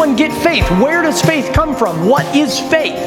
one 0.00 0.16
get 0.16 0.32
faith? 0.42 0.66
Where 0.80 1.02
does 1.02 1.20
faith 1.20 1.52
come 1.52 1.76
from? 1.76 2.06
What 2.06 2.24
is 2.34 2.58
faith? 2.58 2.98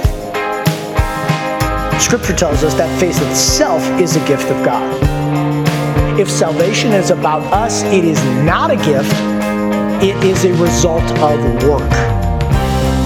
Scripture 1.99 2.35
tells 2.35 2.63
us 2.63 2.75
that 2.75 2.99
faith 2.99 3.19
itself 3.31 3.81
is 3.99 4.15
a 4.15 4.23
gift 4.27 4.51
of 4.51 4.63
God. 4.63 4.93
If 6.19 6.29
salvation 6.29 6.91
is 6.91 7.09
about 7.09 7.41
us, 7.51 7.81
it 7.81 8.05
is 8.05 8.23
not 8.45 8.69
a 8.69 8.75
gift, 8.75 9.11
it 10.03 10.23
is 10.23 10.45
a 10.45 10.53
result 10.61 11.03
of 11.17 11.39
work. 11.63 11.81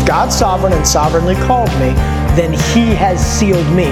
If 0.02 0.06
God's 0.06 0.38
sovereign 0.38 0.74
and 0.74 0.86
sovereignly 0.86 1.36
called 1.36 1.72
me, 1.80 1.94
then 2.36 2.52
He 2.52 2.94
has 2.94 3.26
sealed 3.26 3.74
me. 3.74 3.88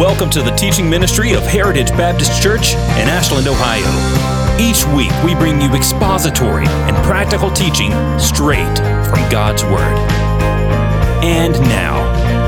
Welcome 0.00 0.30
to 0.30 0.40
the 0.40 0.52
teaching 0.52 0.88
ministry 0.88 1.34
of 1.34 1.42
Heritage 1.42 1.90
Baptist 1.90 2.42
Church 2.42 2.72
in 2.72 3.06
Ashland, 3.10 3.48
Ohio. 3.48 4.41
Each 4.60 4.84
week, 4.86 5.12
we 5.24 5.34
bring 5.34 5.60
you 5.60 5.74
expository 5.74 6.66
and 6.66 6.96
practical 7.04 7.50
teaching 7.50 7.92
straight 8.18 8.76
from 9.08 9.28
God's 9.30 9.64
Word. 9.64 9.96
And 11.24 11.52
now, 11.62 11.92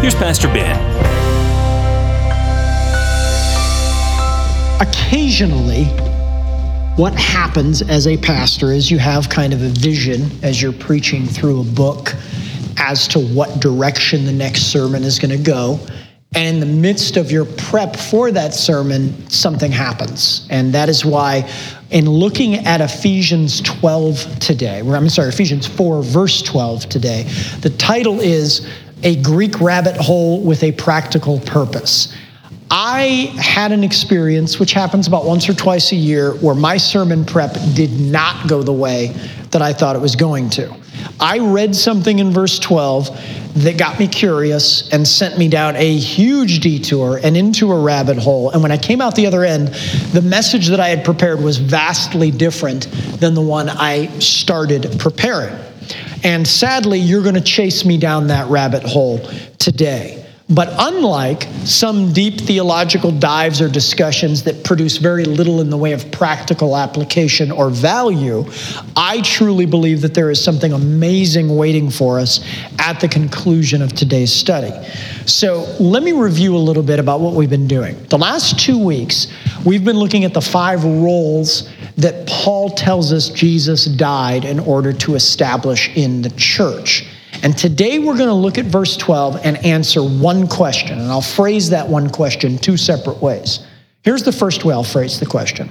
Here's 0.04 0.14
Pastor 0.14 0.48
Ben. 0.48 0.78
Occasionally, 4.82 5.84
what 6.96 7.14
happens 7.14 7.80
as 7.80 8.06
a 8.06 8.18
pastor 8.18 8.70
is 8.70 8.91
you 8.91 8.98
have 8.98 9.30
kind 9.30 9.55
of 9.55 9.62
a 9.62 9.70
vision 9.70 10.30
as 10.42 10.60
you're 10.60 10.74
preaching 10.74 11.24
through 11.24 11.62
a 11.62 11.64
book 11.64 12.14
as 12.77 13.08
to 13.08 13.18
what 13.18 13.60
direction 13.60 14.27
the 14.27 14.32
next 14.32 14.64
sermon 14.70 15.05
is 15.05 15.18
going 15.18 15.30
to 15.30 15.42
go. 15.42 15.80
And 16.34 16.56
in 16.56 16.60
the 16.60 16.66
midst 16.66 17.16
of 17.16 17.32
your 17.32 17.46
prep 17.46 17.96
for 17.96 18.30
that 18.32 18.52
sermon, 18.52 19.30
something 19.30 19.72
happens. 19.72 20.46
And 20.50 20.74
that 20.74 20.91
is 20.91 21.02
why, 21.02 21.50
in 21.94 22.10
looking 22.10 22.56
at 22.66 22.80
Ephesians 22.80 23.60
12 23.60 24.41
today, 24.41 24.80
I'm 24.80 25.08
sorry, 25.08 25.28
Ephesians 25.28 25.69
4, 25.69 26.02
verse 26.02 26.42
12 26.42 26.88
today, 26.88 27.22
the 27.60 27.70
title 27.70 28.19
is 28.20 28.69
a 29.05 29.14
Greek 29.22 29.60
rabbit 29.60 29.96
hole 29.96 30.42
with 30.42 30.64
a 30.64 30.72
practical 30.72 31.38
purpose. 31.38 32.12
I 32.70 33.32
had 33.38 33.72
an 33.72 33.84
experience, 33.84 34.58
which 34.58 34.72
happens 34.72 35.06
about 35.06 35.24
once 35.24 35.48
or 35.48 35.54
twice 35.54 35.92
a 35.92 35.96
year, 35.96 36.32
where 36.36 36.54
my 36.54 36.76
sermon 36.76 37.24
prep 37.24 37.54
did 37.74 38.00
not 38.00 38.48
go 38.48 38.62
the 38.62 38.72
way 38.72 39.08
that 39.50 39.62
I 39.62 39.72
thought 39.72 39.96
it 39.96 40.02
was 40.02 40.16
going 40.16 40.50
to. 40.50 40.74
I 41.20 41.38
read 41.38 41.76
something 41.76 42.18
in 42.18 42.32
verse 42.32 42.58
12 42.58 43.08
that 43.56 43.78
got 43.78 44.00
me 44.00 44.08
curious 44.08 44.90
and 44.92 45.06
sent 45.06 45.38
me 45.38 45.48
down 45.48 45.76
a 45.76 45.96
huge 45.96 46.60
detour 46.60 47.20
and 47.22 47.36
into 47.36 47.70
a 47.70 47.80
rabbit 47.80 48.18
hole. 48.18 48.50
And 48.50 48.62
when 48.62 48.72
I 48.72 48.78
came 48.78 49.00
out 49.00 49.14
the 49.14 49.26
other 49.26 49.44
end, 49.44 49.68
the 50.12 50.22
message 50.22 50.68
that 50.68 50.80
I 50.80 50.88
had 50.88 51.04
prepared 51.04 51.40
was 51.40 51.58
vastly 51.58 52.30
different 52.30 52.90
than 53.20 53.34
the 53.34 53.40
one 53.40 53.68
I 53.68 54.06
started 54.18 54.96
preparing. 54.98 55.56
And 56.24 56.48
sadly, 56.48 56.98
you're 56.98 57.22
going 57.22 57.34
to 57.34 57.40
chase 57.40 57.84
me 57.84 57.98
down 57.98 58.28
that 58.28 58.48
rabbit 58.48 58.82
hole 58.82 59.18
today. 59.58 60.23
But 60.50 60.75
unlike 60.78 61.48
some 61.64 62.12
deep 62.12 62.39
theological 62.39 63.11
dives 63.11 63.62
or 63.62 63.69
discussions 63.69 64.42
that 64.42 64.62
produce 64.62 64.98
very 64.98 65.25
little 65.25 65.62
in 65.62 65.70
the 65.70 65.78
way 65.78 65.92
of 65.92 66.11
practical 66.12 66.77
application 66.77 67.50
or 67.50 67.70
value, 67.70 68.45
I 68.95 69.22
truly 69.22 69.65
believe 69.65 70.03
that 70.03 70.12
there 70.12 70.31
is 70.31 70.45
something 70.45 70.75
amazing 70.75 71.56
waiting 71.56 71.89
for 71.89 72.20
us 72.20 72.45
at 72.78 73.00
the 73.00 73.09
conclusion 73.09 73.81
of 73.81 73.95
today's 73.95 74.34
study. 74.34 74.70
So 75.25 75.62
let 75.81 76.03
me 76.03 76.12
review 76.12 76.55
a 76.55 76.59
little 76.59 76.83
bit 76.83 76.98
about 76.98 77.20
what 77.20 77.33
we've 77.33 77.48
been 77.48 77.67
doing. 77.67 77.97
The 78.11 78.19
last 78.19 78.61
two 78.61 78.78
weeks, 78.78 79.28
we've 79.65 79.84
been 79.84 79.98
looking 79.98 80.25
at 80.25 80.34
the 80.34 80.42
five 80.42 80.84
roles 80.84 81.70
that 81.97 82.27
Paul 82.28 82.69
tells 82.69 83.15
us 83.15 83.31
Jesus 83.31 83.87
died 83.87 84.45
in 84.45 84.61
order 84.61 84.92
to 84.92 85.15
establish 85.15 85.89
in 85.97 86.20
the 86.20 86.31
church. 86.31 87.06
And 87.44 87.56
today 87.59 87.99
we're 87.99 88.16
going 88.16 88.31
to 88.31 88.32
look 88.32 88.56
at 88.56 88.65
verse 88.65 88.97
12 88.97 89.41
and 89.44 89.59
answer 89.66 90.03
one 90.03 90.49
question. 90.49 90.99
And 90.99 91.10
I'll 91.10 91.21
phrase 91.21 91.69
that 91.71 91.87
one 91.87 92.09
question 92.09 92.56
two 92.56 92.78
separate 92.78 93.21
ways. 93.21 93.66
Here's 94.00 94.22
the 94.22 94.32
first 94.32 94.65
way 94.65 94.72
I'll 94.72 94.82
phrase 94.82 95.21
the 95.21 95.27
question 95.27 95.69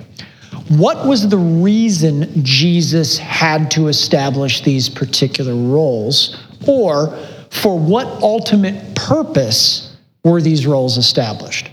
What 0.69 1.07
was 1.07 1.27
the 1.27 1.37
reason 1.37 2.45
Jesus 2.45 3.17
had 3.17 3.71
to 3.71 3.87
establish 3.87 4.61
these 4.61 4.87
particular 4.87 5.55
roles? 5.55 6.39
Or 6.67 7.17
for 7.49 7.77
what 7.77 8.05
ultimate 8.21 8.95
purpose 8.95 9.97
were 10.23 10.41
these 10.41 10.67
roles 10.67 10.99
established? 10.99 11.71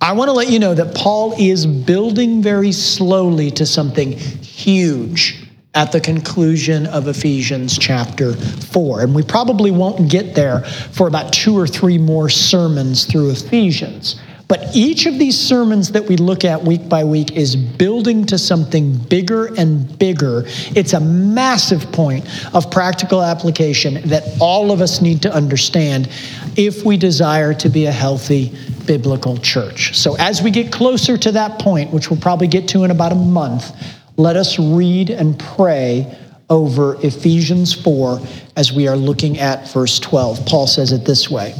I 0.00 0.12
want 0.12 0.28
to 0.28 0.32
let 0.32 0.48
you 0.48 0.60
know 0.60 0.72
that 0.72 0.94
Paul 0.94 1.34
is 1.38 1.66
building 1.66 2.42
very 2.42 2.72
slowly 2.72 3.50
to 3.52 3.66
something 3.66 4.12
huge 4.12 5.41
at 5.74 5.90
the 5.90 6.00
conclusion 6.00 6.86
of 6.86 7.08
Ephesians 7.08 7.78
chapter 7.78 8.34
4. 8.34 9.02
And 9.02 9.14
we 9.14 9.22
probably 9.22 9.70
won't 9.70 10.10
get 10.10 10.34
there 10.34 10.60
for 10.92 11.08
about 11.08 11.32
two 11.32 11.56
or 11.58 11.66
three 11.66 11.96
more 11.96 12.28
sermons 12.28 13.06
through 13.06 13.30
Ephesians. 13.30 14.20
But 14.48 14.76
each 14.76 15.06
of 15.06 15.18
these 15.18 15.38
sermons 15.38 15.92
that 15.92 16.04
we 16.04 16.18
look 16.18 16.44
at 16.44 16.62
week 16.62 16.86
by 16.86 17.04
week 17.04 17.32
is 17.32 17.56
building 17.56 18.26
to 18.26 18.36
something 18.36 18.98
bigger 18.98 19.46
and 19.54 19.98
bigger. 19.98 20.42
It's 20.76 20.92
a 20.92 21.00
massive 21.00 21.90
point 21.90 22.28
of 22.54 22.70
practical 22.70 23.22
application 23.22 24.06
that 24.10 24.24
all 24.40 24.70
of 24.70 24.82
us 24.82 25.00
need 25.00 25.22
to 25.22 25.32
understand 25.32 26.10
if 26.54 26.84
we 26.84 26.98
desire 26.98 27.54
to 27.54 27.70
be 27.70 27.86
a 27.86 27.92
healthy 27.92 28.54
biblical 28.86 29.38
church. 29.38 29.96
So, 29.96 30.16
as 30.18 30.42
we 30.42 30.50
get 30.50 30.70
closer 30.70 31.16
to 31.16 31.32
that 31.32 31.58
point, 31.58 31.90
which 31.90 32.10
we'll 32.10 32.20
probably 32.20 32.48
get 32.48 32.68
to 32.68 32.84
in 32.84 32.90
about 32.90 33.12
a 33.12 33.14
month, 33.14 33.74
let 34.22 34.36
us 34.36 34.58
read 34.58 35.10
and 35.10 35.36
pray 35.38 36.16
over 36.48 36.96
Ephesians 37.04 37.72
4 37.72 38.20
as 38.56 38.72
we 38.72 38.86
are 38.86 38.96
looking 38.96 39.38
at 39.40 39.68
verse 39.72 39.98
12. 39.98 40.46
Paul 40.46 40.68
says 40.68 40.92
it 40.92 41.04
this 41.04 41.28
way 41.28 41.54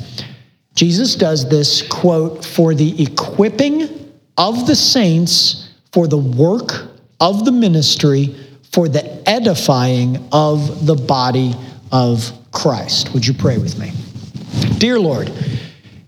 Jesus 0.74 1.16
does 1.16 1.48
this, 1.48 1.82
quote, 1.88 2.44
for 2.44 2.74
the 2.74 3.02
equipping 3.02 4.12
of 4.38 4.66
the 4.66 4.76
saints, 4.76 5.70
for 5.92 6.06
the 6.06 6.18
work 6.18 6.88
of 7.20 7.44
the 7.44 7.52
ministry, 7.52 8.34
for 8.72 8.88
the 8.88 9.28
edifying 9.28 10.28
of 10.32 10.86
the 10.86 10.94
body 10.94 11.54
of 11.90 12.32
Christ. 12.52 13.12
Would 13.12 13.26
you 13.26 13.34
pray 13.34 13.58
with 13.58 13.78
me? 13.78 13.90
Dear 14.78 15.00
Lord, 15.00 15.32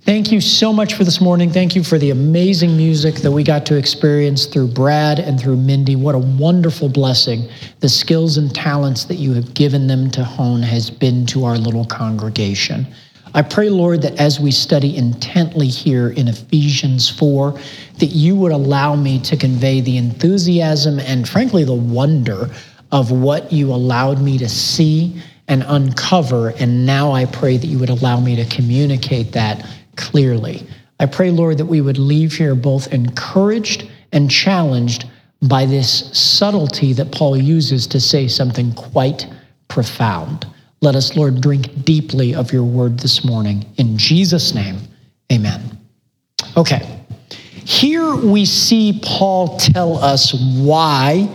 Thank 0.05 0.31
you 0.31 0.43
so 0.43 0.71
much 0.71 0.93
for 0.93 1.05
this 1.05 1.19
morning. 1.19 1.49
Thank 1.49 1.75
you 1.75 1.83
for 1.83 1.97
the 1.97 2.11
amazing 2.11 2.77
music 2.77 3.15
that 3.23 3.33
we 3.33 3.43
got 3.43 3.65
to 3.65 3.79
experience 3.79 4.45
through 4.45 4.67
Brad 4.69 5.19
and 5.19 5.41
through 5.41 5.57
Mindy. 5.57 5.97
What 5.97 6.15
a 6.15 6.19
wonderful 6.19 6.91
blessing 6.91 7.49
the 7.81 7.89
skills 7.89 8.37
and 8.37 8.55
talents 8.55 9.05
that 9.05 9.15
you 9.15 9.33
have 9.33 9.55
given 9.55 9.87
them 9.87 10.11
to 10.11 10.23
hone 10.23 10.61
has 10.61 10.91
been 10.91 11.25
to 11.29 11.47
our 11.47 11.57
little 11.57 11.87
congregation. 11.87 12.87
I 13.33 13.41
pray, 13.41 13.71
Lord, 13.71 14.03
that 14.03 14.21
as 14.21 14.39
we 14.39 14.51
study 14.51 14.95
intently 14.95 15.69
here 15.69 16.11
in 16.11 16.29
Ephesians 16.29 17.09
4, 17.09 17.59
that 17.99 18.11
you 18.13 18.37
would 18.37 18.53
allow 18.53 18.95
me 18.97 19.19
to 19.21 19.39
convey 19.39 19.81
the 19.81 19.97
enthusiasm 19.97 21.01
and, 21.01 21.27
frankly, 21.27 21.65
the 21.65 21.73
wonder 21.73 22.51
of 22.93 23.11
what 23.11 23.51
you 23.51 23.73
allowed 23.73 24.21
me 24.21 24.37
to 24.37 24.51
see 24.51 25.19
and 25.49 25.65
uncover. 25.67 26.51
And 26.59 26.85
now 26.85 27.13
I 27.13 27.25
pray 27.25 27.57
that 27.57 27.67
you 27.67 27.79
would 27.79 27.89
allow 27.89 28.21
me 28.21 28.37
to 28.37 28.45
communicate 28.45 29.33
that 29.33 29.67
clearly. 29.97 30.67
I 31.01 31.07
pray, 31.07 31.31
Lord, 31.31 31.59
that 31.59 31.67
we 31.67 31.81
would 31.81 31.99
leave 31.99 32.35
here 32.35 32.55
both 32.55 32.93
encouraged 32.93 33.89
and 34.13 34.31
challenged 34.31 35.07
by 35.43 35.67
this 35.67 36.11
subtlety 36.19 36.93
that 36.95 37.13
Paul 37.13 37.37
uses 37.37 37.87
to 37.89 38.01
say 38.01 38.29
something 38.29 38.73
quite 38.75 39.27
profound. 39.69 40.47
Let 40.81 40.95
us, 40.95 41.17
Lord, 41.17 41.41
drink 41.41 41.85
deeply 41.85 42.35
of 42.35 42.53
your 42.53 42.65
word 42.65 42.99
this 42.99 43.25
morning. 43.25 43.67
In 43.77 43.99
Jesus' 43.99 44.55
name, 44.55 44.79
amen. 45.33 45.79
Okay, 46.57 47.01
here 47.65 48.15
we 48.15 48.45
see 48.45 49.01
Paul 49.03 49.57
tell 49.59 49.97
us 49.99 50.35
why 50.35 51.29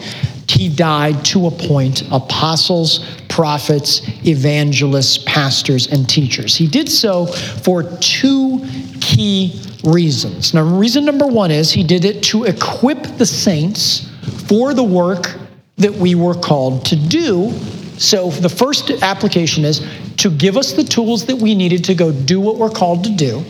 he 0.47 0.67
died 0.67 1.23
to 1.25 1.47
appoint 1.47 2.03
apostles, 2.11 3.05
prophets, 3.39 4.01
evangelists, 4.27 5.17
pastors, 5.19 5.87
and 5.87 6.09
teachers. 6.09 6.57
He 6.57 6.67
did 6.67 6.89
so 6.89 7.25
for 7.25 7.83
two 8.01 8.59
key 8.99 9.61
reasons. 9.85 10.53
Now, 10.53 10.63
reason 10.77 11.05
number 11.05 11.25
one 11.25 11.49
is 11.49 11.71
he 11.71 11.81
did 11.81 12.03
it 12.03 12.21
to 12.23 12.43
equip 12.43 13.01
the 13.17 13.25
saints 13.25 14.11
for 14.49 14.73
the 14.73 14.83
work 14.83 15.37
that 15.77 15.93
we 15.93 16.15
were 16.15 16.33
called 16.33 16.83
to 16.87 16.97
do. 16.97 17.53
So, 17.97 18.29
the 18.29 18.49
first 18.49 18.91
application 19.01 19.63
is 19.63 19.87
to 20.17 20.29
give 20.29 20.57
us 20.57 20.73
the 20.73 20.83
tools 20.83 21.25
that 21.27 21.37
we 21.37 21.55
needed 21.55 21.85
to 21.85 21.95
go 21.95 22.11
do 22.11 22.41
what 22.41 22.57
we're 22.57 22.69
called 22.69 23.05
to 23.05 23.09
do. 23.09 23.45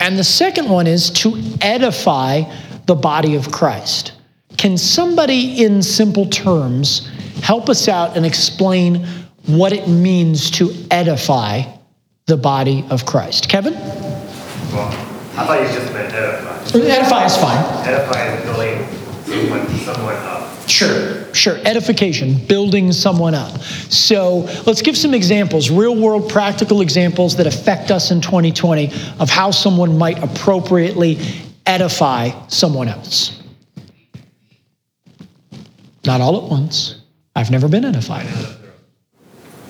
And 0.00 0.18
the 0.18 0.24
second 0.24 0.68
one 0.68 0.86
is 0.86 1.08
to 1.22 1.42
edify 1.62 2.42
the 2.84 2.94
body 2.94 3.36
of 3.36 3.50
Christ. 3.50 4.12
Can 4.58 4.76
somebody, 4.76 5.64
in 5.64 5.82
simple 5.82 6.26
terms, 6.26 7.08
help 7.42 7.70
us 7.70 7.88
out 7.88 8.18
and 8.18 8.26
explain 8.26 9.06
what 9.46 9.72
it 9.72 9.88
means 9.88 10.50
to 10.52 10.72
edify 10.90 11.62
the 12.26 12.36
body 12.36 12.84
of 12.90 13.06
Christ? 13.06 13.48
Kevin? 13.48 13.74
Well, 13.74 14.88
I 15.36 15.46
thought 15.46 15.60
you 15.60 15.68
just 15.74 15.92
meant 15.92 16.12
edify. 16.12 16.78
Edify 16.78 17.24
is 17.24 17.36
fine. 17.36 17.88
Edify 17.88 18.34
is 18.34 18.44
building 18.44 19.00
someone, 19.24 19.68
someone 19.78 20.14
up. 20.16 20.68
Sure, 20.68 21.34
sure. 21.34 21.58
Edification, 21.64 22.36
building 22.46 22.92
someone 22.92 23.34
up. 23.34 23.58
So 23.60 24.48
let's 24.66 24.82
give 24.82 24.96
some 24.96 25.14
examples, 25.14 25.70
real 25.70 25.96
world 25.96 26.30
practical 26.30 26.80
examples 26.80 27.36
that 27.36 27.46
affect 27.46 27.90
us 27.90 28.10
in 28.10 28.20
2020 28.20 28.92
of 29.18 29.28
how 29.28 29.50
someone 29.50 29.98
might 29.98 30.22
appropriately 30.22 31.18
edify 31.66 32.30
someone 32.48 32.88
else. 32.88 33.42
Not 36.04 36.20
all 36.20 36.42
at 36.44 36.50
once. 36.50 37.02
I've 37.34 37.50
never 37.50 37.68
been 37.68 37.84
edified. 37.84 38.26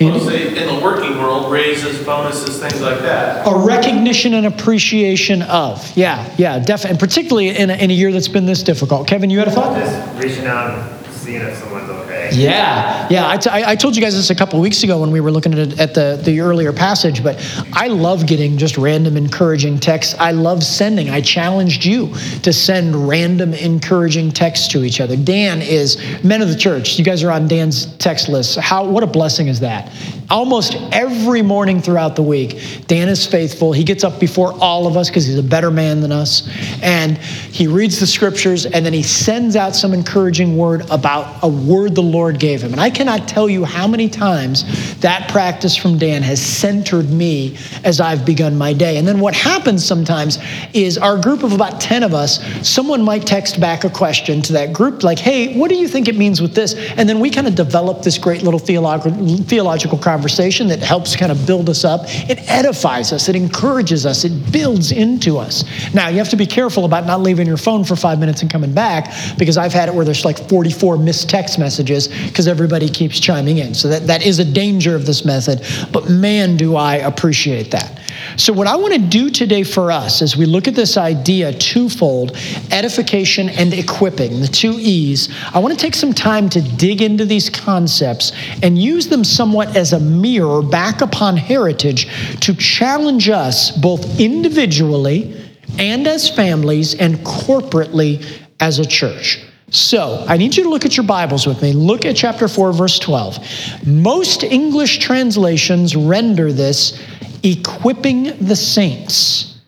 Well, 0.00 0.28
in 0.30 0.66
the 0.66 0.82
working 0.82 1.18
world, 1.18 1.52
raises, 1.52 2.02
bonuses, 2.06 2.58
things 2.58 2.80
like 2.80 3.00
that. 3.00 3.46
A 3.46 3.54
recognition 3.54 4.32
and 4.32 4.46
appreciation 4.46 5.42
of. 5.42 5.94
Yeah, 5.94 6.32
yeah, 6.38 6.58
definitely. 6.58 6.90
And 6.92 6.98
particularly 6.98 7.48
in 7.50 7.68
a, 7.68 7.74
in 7.74 7.90
a 7.90 7.94
year 7.94 8.10
that's 8.10 8.28
been 8.28 8.46
this 8.46 8.62
difficult. 8.62 9.06
Kevin, 9.06 9.28
you 9.28 9.38
had 9.38 9.48
a 9.48 9.50
thought? 9.50 9.76
Just 9.76 10.24
reaching 10.24 10.46
out 10.46 10.70
and 10.70 11.12
seeing 11.12 11.42
if 11.42 11.54
someone's 11.58 11.90
Yeah, 12.32 13.08
yeah. 13.10 13.28
I, 13.28 13.36
t- 13.36 13.50
I 13.50 13.76
told 13.76 13.96
you 13.96 14.02
guys 14.02 14.14
this 14.14 14.30
a 14.30 14.34
couple 14.34 14.60
weeks 14.60 14.82
ago 14.82 15.00
when 15.00 15.10
we 15.10 15.20
were 15.20 15.30
looking 15.30 15.54
at, 15.58 15.78
at 15.78 15.94
the, 15.94 16.20
the 16.22 16.40
earlier 16.40 16.72
passage, 16.72 17.22
but 17.22 17.36
I 17.72 17.88
love 17.88 18.26
getting 18.26 18.58
just 18.58 18.78
random 18.78 19.16
encouraging 19.16 19.78
texts. 19.78 20.14
I 20.18 20.32
love 20.32 20.62
sending. 20.62 21.10
I 21.10 21.20
challenged 21.20 21.84
you 21.84 22.14
to 22.42 22.52
send 22.52 23.08
random 23.08 23.54
encouraging 23.54 24.30
texts 24.32 24.68
to 24.68 24.84
each 24.84 25.00
other. 25.00 25.16
Dan 25.16 25.62
is 25.62 25.96
men 26.22 26.42
of 26.42 26.48
the 26.48 26.56
church. 26.56 26.98
You 26.98 27.04
guys 27.04 27.22
are 27.22 27.30
on 27.30 27.48
Dan's 27.48 27.86
text 27.96 28.28
list. 28.28 28.58
How 28.58 28.84
what 28.86 29.02
a 29.02 29.06
blessing 29.06 29.48
is 29.48 29.60
that? 29.60 29.92
Almost 30.30 30.76
every 30.92 31.42
morning 31.42 31.82
throughout 31.82 32.14
the 32.14 32.22
week, 32.22 32.84
Dan 32.86 33.08
is 33.08 33.26
faithful. 33.26 33.72
He 33.72 33.82
gets 33.82 34.04
up 34.04 34.20
before 34.20 34.54
all 34.60 34.86
of 34.86 34.96
us 34.96 35.08
because 35.08 35.26
he's 35.26 35.36
a 35.36 35.42
better 35.42 35.72
man 35.72 36.00
than 36.00 36.12
us, 36.12 36.48
and 36.82 37.18
he 37.18 37.66
reads 37.66 37.98
the 37.98 38.06
scriptures 38.06 38.64
and 38.64 38.86
then 38.86 38.92
he 38.92 39.02
sends 39.02 39.56
out 39.56 39.74
some 39.74 39.92
encouraging 39.92 40.56
word 40.56 40.88
about 40.88 41.42
a 41.42 41.48
word 41.48 41.96
the 41.96 42.02
Lord 42.02 42.38
gave 42.38 42.62
him. 42.62 42.70
And 42.70 42.80
I 42.80 42.90
cannot 42.90 43.26
tell 43.26 43.50
you 43.50 43.64
how 43.64 43.88
many 43.88 44.08
times 44.08 45.00
that 45.00 45.28
practice 45.30 45.76
from 45.76 45.98
Dan 45.98 46.22
has 46.22 46.40
centered 46.40 47.10
me 47.10 47.56
as 47.82 48.00
I've 48.00 48.24
begun 48.24 48.56
my 48.56 48.72
day. 48.72 48.98
And 48.98 49.08
then 49.08 49.18
what 49.18 49.34
happens 49.34 49.84
sometimes 49.84 50.38
is 50.72 50.96
our 50.96 51.20
group 51.20 51.42
of 51.42 51.52
about 51.52 51.80
10 51.80 52.04
of 52.04 52.14
us, 52.14 52.40
someone 52.66 53.02
might 53.02 53.26
text 53.26 53.58
back 53.58 53.82
a 53.82 53.90
question 53.90 54.42
to 54.42 54.52
that 54.52 54.72
group 54.72 55.02
like, 55.02 55.18
hey, 55.18 55.58
what 55.58 55.70
do 55.70 55.74
you 55.74 55.88
think 55.88 56.06
it 56.06 56.16
means 56.16 56.40
with 56.40 56.54
this? 56.54 56.74
And 56.96 57.08
then 57.08 57.18
we 57.18 57.30
kind 57.30 57.48
of 57.48 57.56
develop 57.56 58.04
this 58.04 58.16
great 58.16 58.44
little 58.44 58.60
theolog- 58.60 59.48
theological 59.48 59.98
conversation 59.98 60.19
that 60.68 60.80
helps 60.80 61.16
kind 61.16 61.32
of 61.32 61.46
build 61.46 61.68
us 61.68 61.84
up. 61.84 62.02
It 62.06 62.38
edifies 62.48 63.12
us, 63.12 63.28
it 63.28 63.36
encourages 63.36 64.06
us, 64.06 64.24
it 64.24 64.52
builds 64.52 64.92
into 64.92 65.38
us. 65.38 65.64
Now, 65.94 66.08
you 66.08 66.18
have 66.18 66.28
to 66.30 66.36
be 66.36 66.46
careful 66.46 66.84
about 66.84 67.06
not 67.06 67.20
leaving 67.20 67.46
your 67.46 67.56
phone 67.56 67.84
for 67.84 67.96
five 67.96 68.18
minutes 68.18 68.42
and 68.42 68.50
coming 68.50 68.72
back 68.72 69.12
because 69.38 69.56
I've 69.56 69.72
had 69.72 69.88
it 69.88 69.94
where 69.94 70.04
there's 70.04 70.24
like 70.24 70.48
44 70.48 70.98
missed 70.98 71.28
text 71.28 71.58
messages 71.58 72.08
because 72.08 72.48
everybody 72.48 72.88
keeps 72.88 73.20
chiming 73.20 73.58
in. 73.58 73.74
So 73.74 73.88
that, 73.88 74.06
that 74.06 74.24
is 74.24 74.38
a 74.38 74.44
danger 74.44 74.94
of 74.94 75.06
this 75.06 75.24
method, 75.24 75.62
but 75.92 76.08
man, 76.08 76.56
do 76.56 76.76
I 76.76 76.96
appreciate 76.96 77.70
that. 77.70 77.99
So, 78.36 78.52
what 78.52 78.66
I 78.66 78.76
want 78.76 78.94
to 78.94 79.00
do 79.00 79.30
today 79.30 79.62
for 79.62 79.90
us 79.90 80.22
as 80.22 80.36
we 80.36 80.46
look 80.46 80.68
at 80.68 80.74
this 80.74 80.96
idea 80.96 81.52
twofold 81.52 82.36
edification 82.70 83.48
and 83.48 83.72
equipping, 83.72 84.40
the 84.40 84.48
two 84.48 84.76
E's, 84.78 85.28
I 85.52 85.58
want 85.58 85.78
to 85.78 85.80
take 85.80 85.94
some 85.94 86.12
time 86.12 86.48
to 86.50 86.60
dig 86.60 87.02
into 87.02 87.24
these 87.24 87.50
concepts 87.50 88.32
and 88.62 88.78
use 88.78 89.08
them 89.08 89.24
somewhat 89.24 89.76
as 89.76 89.92
a 89.92 90.00
mirror 90.00 90.62
back 90.62 91.00
upon 91.00 91.36
heritage 91.36 92.08
to 92.40 92.54
challenge 92.54 93.28
us 93.28 93.70
both 93.70 94.20
individually 94.20 95.36
and 95.78 96.06
as 96.06 96.28
families 96.28 96.94
and 96.94 97.16
corporately 97.18 98.24
as 98.60 98.78
a 98.78 98.86
church. 98.86 99.40
So, 99.72 100.24
I 100.26 100.36
need 100.36 100.56
you 100.56 100.64
to 100.64 100.68
look 100.68 100.84
at 100.84 100.96
your 100.96 101.06
Bibles 101.06 101.46
with 101.46 101.62
me. 101.62 101.72
Look 101.72 102.04
at 102.04 102.16
chapter 102.16 102.48
4, 102.48 102.72
verse 102.72 102.98
12. 102.98 103.86
Most 103.86 104.42
English 104.42 104.98
translations 104.98 105.94
render 105.94 106.52
this 106.52 107.00
equipping 107.42 108.46
the 108.46 108.56
saints. 108.56 109.58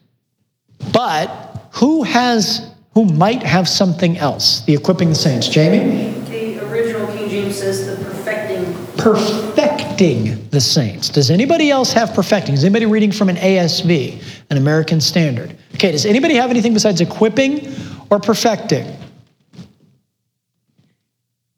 But 0.92 1.28
who 1.72 2.02
has 2.02 2.72
who 2.94 3.04
might 3.06 3.42
have 3.42 3.69
something 3.69 4.19
else? 4.19 4.64
The 4.66 4.74
equipping 4.74 5.08
the 5.10 5.14
saints. 5.14 5.48
Jamie? 5.48 6.10
The 6.28 6.58
original 6.66 7.06
King 7.08 7.30
James 7.30 7.58
says 7.58 7.86
the 7.86 8.04
perfecting. 8.04 8.74
Perfecting 8.98 10.48
the 10.50 10.60
saints. 10.60 11.08
Does 11.08 11.30
anybody 11.30 11.70
else 11.70 11.94
have 11.94 12.12
perfecting? 12.12 12.54
Is 12.54 12.64
anybody 12.64 12.86
reading 12.86 13.10
from 13.10 13.30
an 13.30 13.36
ASV, 13.36 14.22
an 14.50 14.58
American 14.58 15.00
Standard? 15.00 15.56
Okay, 15.74 15.92
does 15.92 16.04
anybody 16.04 16.34
have 16.34 16.50
anything 16.50 16.74
besides 16.74 17.00
equipping 17.00 17.74
or 18.10 18.20
perfecting? 18.20 18.94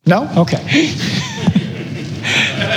No? 0.06 0.30
Okay. 0.36 0.58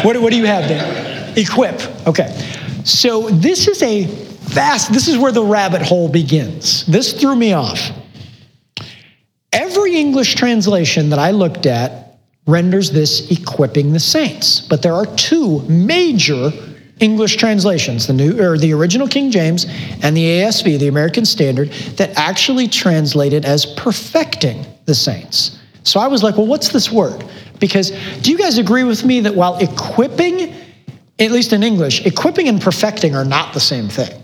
what, 0.04 0.18
what 0.18 0.32
do 0.32 0.38
you 0.38 0.46
have 0.46 0.68
there? 0.68 1.34
Equip. 1.38 1.80
Okay. 2.08 2.57
So 2.88 3.30
this 3.30 3.68
is 3.68 3.84
a 3.84 4.06
vast, 4.06 4.94
this 4.94 5.10
is 5.10 5.18
where 5.18 5.34
the 5.34 5.44
rabbit 5.44 5.82
hole 5.82 6.08
begins. 6.08 6.86
This 6.86 7.12
threw 7.12 7.36
me 7.36 7.52
off. 7.52 7.92
Every 9.52 9.98
English 9.98 10.36
translation 10.36 11.10
that 11.10 11.20
I 11.20 11.32
looked 11.32 11.66
at 11.66 12.18
renders 12.46 12.92
this 12.92 13.30
equipping 13.30 13.92
the 13.92 14.00
saints, 14.00 14.62
but 14.62 14.82
there 14.82 14.94
are 14.94 15.06
two 15.18 15.60
major 15.64 16.50
English 17.02 17.36
translations, 17.36 18.08
the 18.08 18.14
new 18.14 18.42
or 18.42 18.58
the 18.58 18.74
original 18.74 19.08
King 19.08 19.32
James 19.32 19.66
and 20.02 20.16
the 20.16 20.24
ASV, 20.24 20.80
the 20.80 20.88
American 20.88 21.26
Standard, 21.26 21.70
that 21.98 22.12
actually 22.18 22.70
translate 22.70 23.34
it 23.34 23.44
as 23.44 23.66
perfecting 23.66 24.66
the 24.86 24.96
saints. 24.96 25.60
So 25.84 26.00
I 26.00 26.08
was 26.08 26.24
like, 26.24 26.38
well, 26.38 26.48
what's 26.48 26.70
this 26.70 26.90
word? 26.90 27.26
Because 27.60 27.92
do 28.22 28.32
you 28.32 28.38
guys 28.38 28.58
agree 28.58 28.84
with 28.84 29.04
me 29.04 29.20
that 29.22 29.36
while 29.36 29.58
equipping, 29.58 30.54
at 31.20 31.32
least 31.32 31.54
in 31.54 31.64
English, 31.64 32.06
equipping 32.06 32.48
and 32.48 32.62
perfecting 32.62 33.16
are 33.16 33.26
not 33.26 33.54
the 33.54 33.60
same 33.60 33.90
thing, 33.90 34.22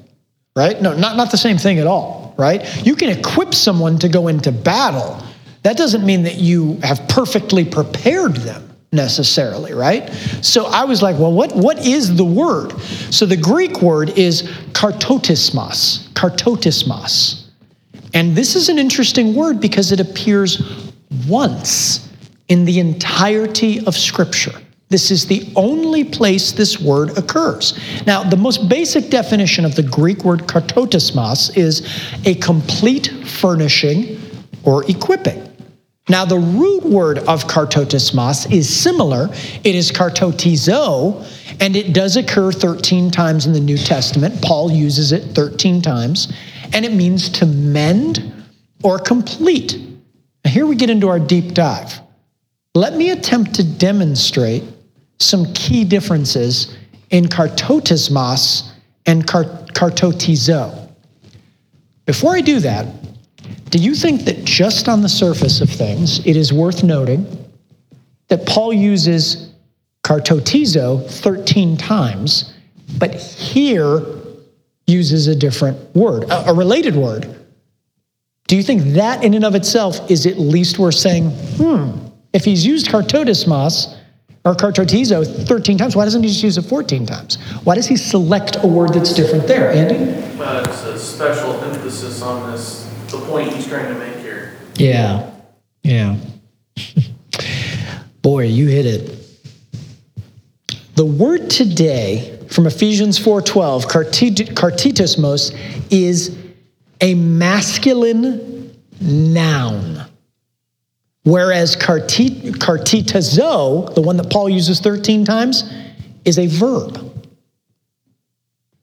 right? 0.56 0.82
No, 0.82 0.96
not, 0.96 1.18
not 1.18 1.32
the 1.32 1.38
same 1.38 1.58
thing 1.58 1.80
at 1.80 1.88
all, 1.88 2.34
right? 2.38 2.86
You 2.86 2.96
can 2.96 3.10
equip 3.10 3.54
someone 3.54 3.98
to 4.00 4.10
go 4.10 4.28
into 4.28 4.52
battle. 4.52 5.22
That 5.64 5.78
doesn't 5.78 6.06
mean 6.06 6.24
that 6.24 6.36
you 6.36 6.80
have 6.84 7.08
perfectly 7.08 7.66
prepared 7.66 8.36
them 8.38 8.70
necessarily, 8.92 9.74
right? 9.74 10.10
So 10.42 10.66
I 10.66 10.86
was 10.86 11.02
like, 11.02 11.18
well, 11.18 11.34
what, 11.34 11.56
what 11.56 11.86
is 11.86 12.16
the 12.16 12.26
word? 12.26 12.80
So 13.10 13.26
the 13.26 13.38
Greek 13.38 13.82
word 13.82 14.12
is 14.18 14.44
kartotismos, 14.74 16.10
kartotismos. 16.10 17.48
And 18.14 18.36
this 18.36 18.56
is 18.56 18.70
an 18.70 18.78
interesting 18.78 19.34
word 19.34 19.60
because 19.60 19.92
it 19.92 20.00
appears 20.00 20.94
once 21.28 22.08
in 22.48 22.66
the 22.66 22.80
entirety 22.80 23.84
of 23.88 23.96
Scripture. 23.96 24.54
This 24.94 25.10
is 25.10 25.26
the 25.26 25.52
only 25.56 26.04
place 26.04 26.52
this 26.52 26.80
word 26.80 27.18
occurs. 27.18 27.74
Now, 28.06 28.24
the 28.24 28.38
most 28.38 28.70
basic 28.70 29.10
definition 29.10 29.66
of 29.66 29.74
the 29.74 29.82
Greek 29.82 30.24
word 30.24 30.42
kartotismos 30.42 31.58
is 31.58 31.82
a 32.26 32.36
complete 32.36 33.08
furnishing 33.26 34.22
or 34.64 34.88
equipping. 34.88 35.52
Now, 36.10 36.26
the 36.26 36.38
root 36.38 36.84
word 36.84 37.18
of 37.18 37.46
kartotismos 37.46 38.52
is 38.52 38.70
similar. 38.70 39.30
It 39.64 39.74
is 39.74 39.92
kartotizo, 39.92 41.26
and 41.60 41.76
it 41.76 41.94
does 41.94 42.16
occur 42.16 42.52
13 42.52 43.10
times 43.10 43.48
in 43.48 43.54
the 43.54 43.60
New 43.60 43.80
Testament. 43.80 44.44
Paul 44.44 44.72
uses 44.72 45.12
it 45.12 45.34
13 45.34 45.82
times, 45.82 46.32
and 46.72 46.86
it 46.86 46.94
means 46.94 47.30
to 47.30 47.48
mend 47.48 48.32
or 48.84 49.00
complete. 49.00 49.76
Now, 50.46 50.52
here 50.52 50.68
we 50.68 50.76
get 50.76 50.92
into 50.92 51.10
our 51.10 51.20
deep 51.20 51.56
dive. 51.56 52.00
Let 52.76 52.96
me 52.96 53.10
attempt 53.10 53.56
to 53.56 53.64
demonstrate 53.64 54.64
some 55.20 55.52
key 55.54 55.84
differences 55.84 56.76
in 57.10 57.26
kartotismos 57.26 58.70
and 59.06 59.26
kartotizo. 59.26 60.90
Before 62.06 62.36
I 62.36 62.42
do 62.42 62.60
that, 62.60 62.88
do 63.70 63.80
you 63.80 63.96
think 63.96 64.26
that 64.26 64.44
just 64.44 64.88
on 64.88 65.02
the 65.02 65.10
surface 65.10 65.62
of 65.62 65.70
things, 65.70 66.26
it 66.26 66.36
is 66.36 66.52
worth 66.52 66.84
noting 66.84 67.26
that 68.28 68.46
Paul 68.46 68.74
uses 68.74 69.52
kartotizo 70.04 71.10
13 71.10 71.78
times, 71.78 72.54
but 72.98 73.16
here 73.16 74.02
uses 74.86 75.28
a 75.28 75.36
different 75.36 75.96
word, 75.96 76.26
a, 76.30 76.54
related 76.54 76.96
word? 76.96 77.40
Do 78.48 78.58
you 78.58 78.64
think 78.64 78.94
that 78.94 79.24
in 79.24 79.34
and 79.34 79.46
of 79.46 79.56
itself 79.56 80.12
is 80.12 80.26
at 80.26 80.38
least 80.38 80.78
worth 80.78 80.96
saying, 80.96 81.30
hmm, 81.30 81.98
if 82.34 82.44
he's 82.44 82.66
used 82.66 82.88
kartotismos 82.88 83.98
or 84.46 84.54
kartotizo 84.54 85.26
13 85.48 85.78
times, 85.78 85.96
why 85.96 86.04
doesn't 86.04 86.22
he 86.24 86.30
just 86.30 86.44
use 86.44 86.58
it 86.58 86.64
14 86.64 87.06
times? 87.06 87.36
Why 87.64 87.76
does 87.76 87.88
he 87.88 87.96
select 87.96 88.58
a 88.64 88.68
word 88.68 88.94
that's 88.94 89.14
different 89.14 89.48
there, 89.48 89.72
Andy? 89.72 89.96
Uh, 90.42 90.64
it's 90.68 90.84
a 90.84 91.00
special 91.00 91.54
emphasis 91.64 92.22
on 92.22 92.52
this, 92.52 92.92
the 93.08 93.20
point 93.20 93.54
he's 93.54 93.68
trying 93.68 93.94
to 93.94 94.00
make 94.00 94.18
here. 94.18 94.58
Yeah, 94.76 95.30
yeah. 95.84 96.18
Boy, 98.22 98.46
you 98.48 98.68
hit 98.68 98.86
it. 98.86 99.20
The 100.96 101.06
word 101.06 101.50
today 101.50 102.40
from 102.50 102.68
Ephesians 102.68 103.18
4:12, 103.20 103.86
kartitismos, 103.86 105.56
is 105.90 106.38
a 107.02 107.16
masculine 107.16 108.76
noun. 109.02 110.06
Whereas 111.24 111.76
kartitazo, 112.44 113.94
the 113.96 114.02
one 114.02 114.18
that 114.18 114.30
Paul 114.30 114.50
uses 114.50 114.80
13 114.80 115.26
times, 115.26 115.72
is 116.26 116.38
a 116.38 116.48
verb. 116.48 117.00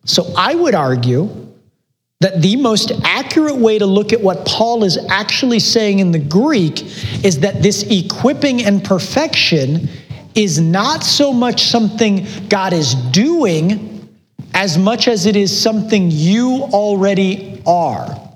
So 0.04 0.32
I 0.36 0.54
would 0.54 0.74
argue 0.74 1.28
that 2.20 2.42
the 2.42 2.56
most 2.56 2.92
accurate 3.02 3.56
way 3.56 3.78
to 3.78 3.86
look 3.86 4.12
at 4.12 4.20
what 4.20 4.44
Paul 4.44 4.84
is 4.84 4.98
actually 5.08 5.58
saying 5.58 6.00
in 6.00 6.12
the 6.12 6.18
Greek 6.18 6.82
is 7.24 7.40
that 7.40 7.62
this 7.62 7.82
equipping 7.84 8.62
and 8.62 8.84
perfection 8.84 9.88
is 10.34 10.60
not 10.60 11.02
so 11.02 11.32
much 11.32 11.64
something 11.64 12.26
God 12.48 12.72
is 12.72 12.94
doing 12.94 14.08
as 14.52 14.76
much 14.76 15.08
as 15.08 15.26
it 15.26 15.36
is 15.36 15.58
something 15.58 16.10
you 16.10 16.62
already 16.72 17.62
are. 17.66 18.29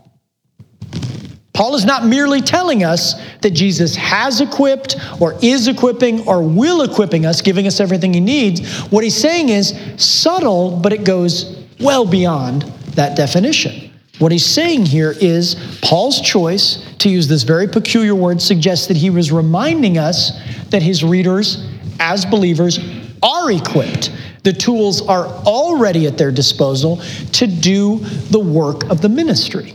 Paul 1.55 1.77
is 1.77 1.85
not 1.85 2.05
merely 2.05 2.41
telling 2.41 2.83
us 2.83 3.15
that 3.43 3.53
Jesus 3.53 3.95
has 3.95 4.41
equipped 4.41 4.97
or 5.21 5.39
is 5.41 5.69
equipping 5.69 6.27
or 6.27 6.43
will 6.43 6.83
equipping 6.83 7.25
us, 7.25 7.41
giving 7.41 7.69
us 7.69 7.79
everything 7.79 8.13
he 8.13 8.19
needs. 8.19 8.83
What 8.91 9.05
he's 9.05 9.17
saying 9.17 9.51
is 9.51 9.73
subtle, 9.97 10.77
but 10.77 10.93
it 10.93 11.05
goes 11.05 11.65
well 11.79 12.05
beyond 12.05 12.63
that 12.97 13.17
definition. 13.17 13.93
What 14.19 14.33
he's 14.33 14.45
saying 14.45 14.87
here 14.87 15.15
is 15.21 15.79
Paul's 15.81 16.21
choice 16.21 16.85
to 16.99 17.09
use 17.09 17.29
this 17.29 17.45
very 17.45 17.69
peculiar 17.69 18.17
word 18.17 18.43
suggests 18.43 18.89
that 18.89 18.97
he 18.97 19.11
was 19.11 19.31
reminding 19.31 19.97
us 19.97 20.33
that 20.71 20.83
his 20.83 21.05
readers, 21.05 21.69
as 22.01 22.25
believers, 22.25 22.81
are 23.23 23.53
equipped. 23.53 24.13
The 24.43 24.53
tools 24.53 25.07
are 25.07 25.27
already 25.27 26.07
at 26.09 26.19
their 26.19 26.33
disposal 26.33 27.01
to 27.33 27.47
do 27.47 27.99
the 28.31 28.41
work 28.41 28.91
of 28.91 29.01
the 29.01 29.09
ministry. 29.09 29.74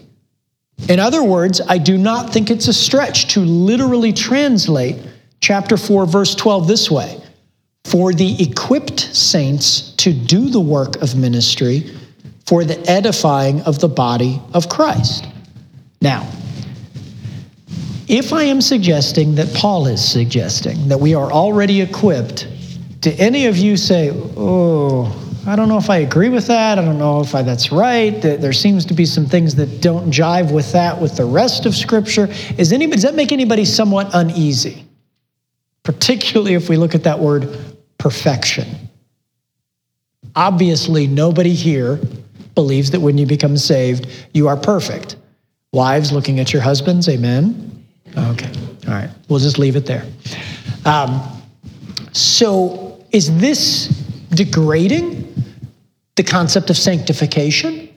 In 0.88 1.00
other 1.00 1.24
words, 1.24 1.62
I 1.68 1.78
do 1.78 1.98
not 1.98 2.32
think 2.32 2.50
it's 2.50 2.68
a 2.68 2.74
stretch 2.74 3.34
to 3.34 3.42
literally 3.42 4.14
translate 4.14 4.98
chapter 5.42 5.78
4, 5.78 6.06
verse 6.06 6.36
12 6.36 6.68
this 6.68 6.90
way 6.90 7.22
For 7.86 8.14
the 8.14 8.42
equipped 8.42 9.00
saints 9.00 9.94
to 9.98 10.14
do 10.14 10.50
the 10.50 10.60
work 10.60 10.96
of 11.02 11.16
ministry 11.16 11.96
for 12.48 12.64
the 12.64 12.80
edifying 12.90 13.62
of 13.62 13.80
the 13.80 13.90
body 13.90 14.42
of 14.54 14.70
Christ. 14.70 15.28
Now, 16.02 16.28
if 18.08 18.34
I 18.34 18.44
am 18.44 18.60
suggesting 18.60 19.36
that 19.36 19.54
Paul 19.54 19.86
is 19.86 20.04
suggesting 20.04 20.88
that 20.88 21.00
we 21.00 21.14
are 21.14 21.32
already 21.32 21.82
equipped, 21.82 22.48
do 23.02 23.14
any 23.20 23.46
of 23.46 23.56
you 23.56 23.78
say, 23.78 24.10
oh, 24.12 25.29
I 25.50 25.56
don't 25.56 25.68
know 25.68 25.78
if 25.78 25.90
I 25.90 25.98
agree 25.98 26.30
with 26.30 26.46
that. 26.48 26.78
I 26.78 26.86
don't 26.86 27.00
know 27.00 27.22
if 27.22 27.34
I, 27.34 27.42
that's 27.42 27.72
right. 27.72 28.12
There 28.22 28.54
seems 28.54 28.86
to 28.86 28.94
be 28.94 29.06
some 29.06 29.26
things 29.26 29.56
that 29.56 29.82
don't 29.82 30.12
jive 30.12 30.52
with 30.52 30.72
that 30.74 31.02
with 31.02 31.18
the 31.18 31.26
rest 31.26 31.66
of 31.66 31.76
Scripture. 31.76 32.28
Is 32.58 32.72
anybody, 32.72 32.98
does 32.98 33.04
that 33.04 33.16
make 33.16 33.32
anybody 33.32 33.66
somewhat 33.66 34.12
uneasy? 34.14 34.86
Particularly 35.82 36.54
if 36.54 36.70
we 36.70 36.78
look 36.78 36.94
at 36.94 37.04
that 37.04 37.18
word 37.18 37.50
perfection. 37.98 38.68
Obviously, 40.36 41.08
nobody 41.08 41.54
here 41.56 42.00
believes 42.54 42.92
that 42.92 43.00
when 43.00 43.18
you 43.18 43.26
become 43.26 43.58
saved, 43.58 44.08
you 44.34 44.48
are 44.48 44.58
perfect. 44.58 45.16
Wives 45.74 46.12
looking 46.12 46.40
at 46.40 46.54
your 46.54 46.62
husbands, 46.62 47.10
amen? 47.10 47.86
Okay, 48.16 48.52
all 48.88 48.94
right. 48.94 49.10
We'll 49.30 49.40
just 49.40 49.58
leave 49.58 49.76
it 49.76 49.86
there. 49.86 50.06
Um, 50.86 51.22
so, 52.12 53.04
is 53.12 53.36
this 53.40 53.88
degrading? 54.30 55.29
The 56.20 56.24
concept 56.26 56.70
of 56.70 56.76
sanctification? 56.76 57.88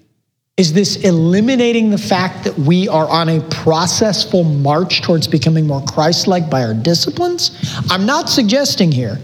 Is 0.57 0.73
this 0.73 0.95
eliminating 0.99 1.91
the 1.91 1.99
fact 1.99 2.45
that 2.45 2.57
we 2.57 2.87
are 2.87 3.09
on 3.09 3.29
a 3.29 3.41
processful 3.51 4.45
march 4.45 5.03
towards 5.03 5.27
becoming 5.27 5.67
more 5.67 5.83
Christ 5.87 6.29
like 6.29 6.49
by 6.49 6.63
our 6.63 6.73
disciplines? 6.73 7.51
I'm 7.91 8.07
not 8.07 8.31
suggesting 8.31 8.93
here 8.93 9.19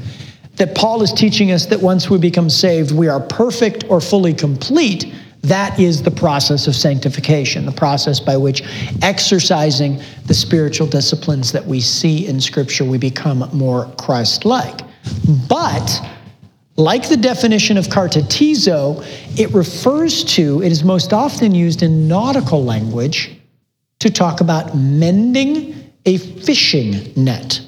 that 0.57 0.75
Paul 0.75 1.00
is 1.02 1.12
teaching 1.12 1.52
us 1.52 1.64
that 1.67 1.81
once 1.81 2.11
we 2.11 2.19
become 2.19 2.50
saved, 2.50 2.90
we 2.90 3.07
are 3.07 3.21
perfect 3.21 3.85
or 3.88 4.00
fully 4.00 4.35
complete. 4.35 5.14
That 5.43 5.78
is 5.78 6.02
the 6.02 6.11
process 6.11 6.67
of 6.67 6.75
sanctification, 6.75 7.67
the 7.67 7.71
process 7.71 8.19
by 8.19 8.37
which 8.37 8.64
exercising 9.02 10.02
the 10.26 10.35
spiritual 10.35 10.88
disciplines 10.88 11.52
that 11.52 11.64
we 11.64 11.78
see 11.81 12.26
in 12.26 12.40
Scripture, 12.40 12.85
we 12.85 12.99
become 12.99 13.49
more 13.52 13.87
Christ 13.97 14.45
like. 14.45 14.81
But 15.49 16.05
like 16.78 17.08
the 17.08 17.16
definition 17.16 17.76
of 17.76 17.88
kartatizo, 17.88 19.04
it 19.38 19.52
refers 19.52 20.23
to, 20.37 20.62
it 20.62 20.70
is 20.70 20.85
most 20.85 21.12
often 21.12 21.52
used 21.52 21.82
in 21.82 22.06
nautical 22.06 22.64
language 22.64 23.37
to 23.99 24.11
talk 24.11 24.40
about 24.40 24.76
mending 24.76 25.92
a 26.06 26.18
fishing 26.18 27.12
net. 27.16 27.61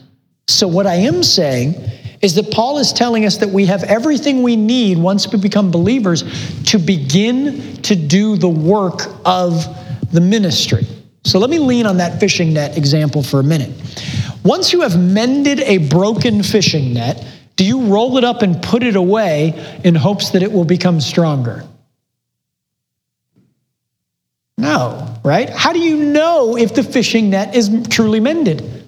So, 0.46 0.68
what 0.68 0.86
I 0.86 0.94
am 0.94 1.24
saying 1.24 1.74
is 2.22 2.36
that 2.36 2.52
Paul 2.52 2.78
is 2.78 2.92
telling 2.92 3.26
us 3.26 3.38
that 3.38 3.48
we 3.48 3.66
have 3.66 3.82
everything 3.82 4.44
we 4.44 4.54
need 4.54 4.96
once 4.96 5.30
we 5.30 5.40
become 5.40 5.72
believers 5.72 6.22
to 6.66 6.78
begin 6.78 7.82
to 7.82 7.96
do 7.96 8.36
the 8.36 8.48
work 8.48 9.00
of 9.24 9.64
the 10.12 10.20
ministry. 10.20 10.86
So, 11.24 11.40
let 11.40 11.50
me 11.50 11.58
lean 11.58 11.84
on 11.84 11.96
that 11.96 12.20
fishing 12.20 12.52
net 12.52 12.78
example 12.78 13.24
for 13.24 13.40
a 13.40 13.44
minute. 13.44 13.70
Once 14.44 14.72
you 14.72 14.82
have 14.82 14.98
mended 14.98 15.60
a 15.60 15.78
broken 15.78 16.44
fishing 16.44 16.94
net, 16.94 17.26
do 17.60 17.66
you 17.66 17.82
roll 17.82 18.16
it 18.16 18.24
up 18.24 18.40
and 18.40 18.62
put 18.62 18.82
it 18.82 18.96
away 18.96 19.52
in 19.84 19.94
hopes 19.94 20.30
that 20.30 20.42
it 20.42 20.50
will 20.50 20.64
become 20.64 20.98
stronger? 20.98 21.62
No, 24.56 25.14
right? 25.22 25.50
How 25.50 25.74
do 25.74 25.78
you 25.78 25.98
know 25.98 26.56
if 26.56 26.74
the 26.74 26.82
fishing 26.82 27.28
net 27.28 27.54
is 27.54 27.86
truly 27.90 28.18
mended? 28.18 28.86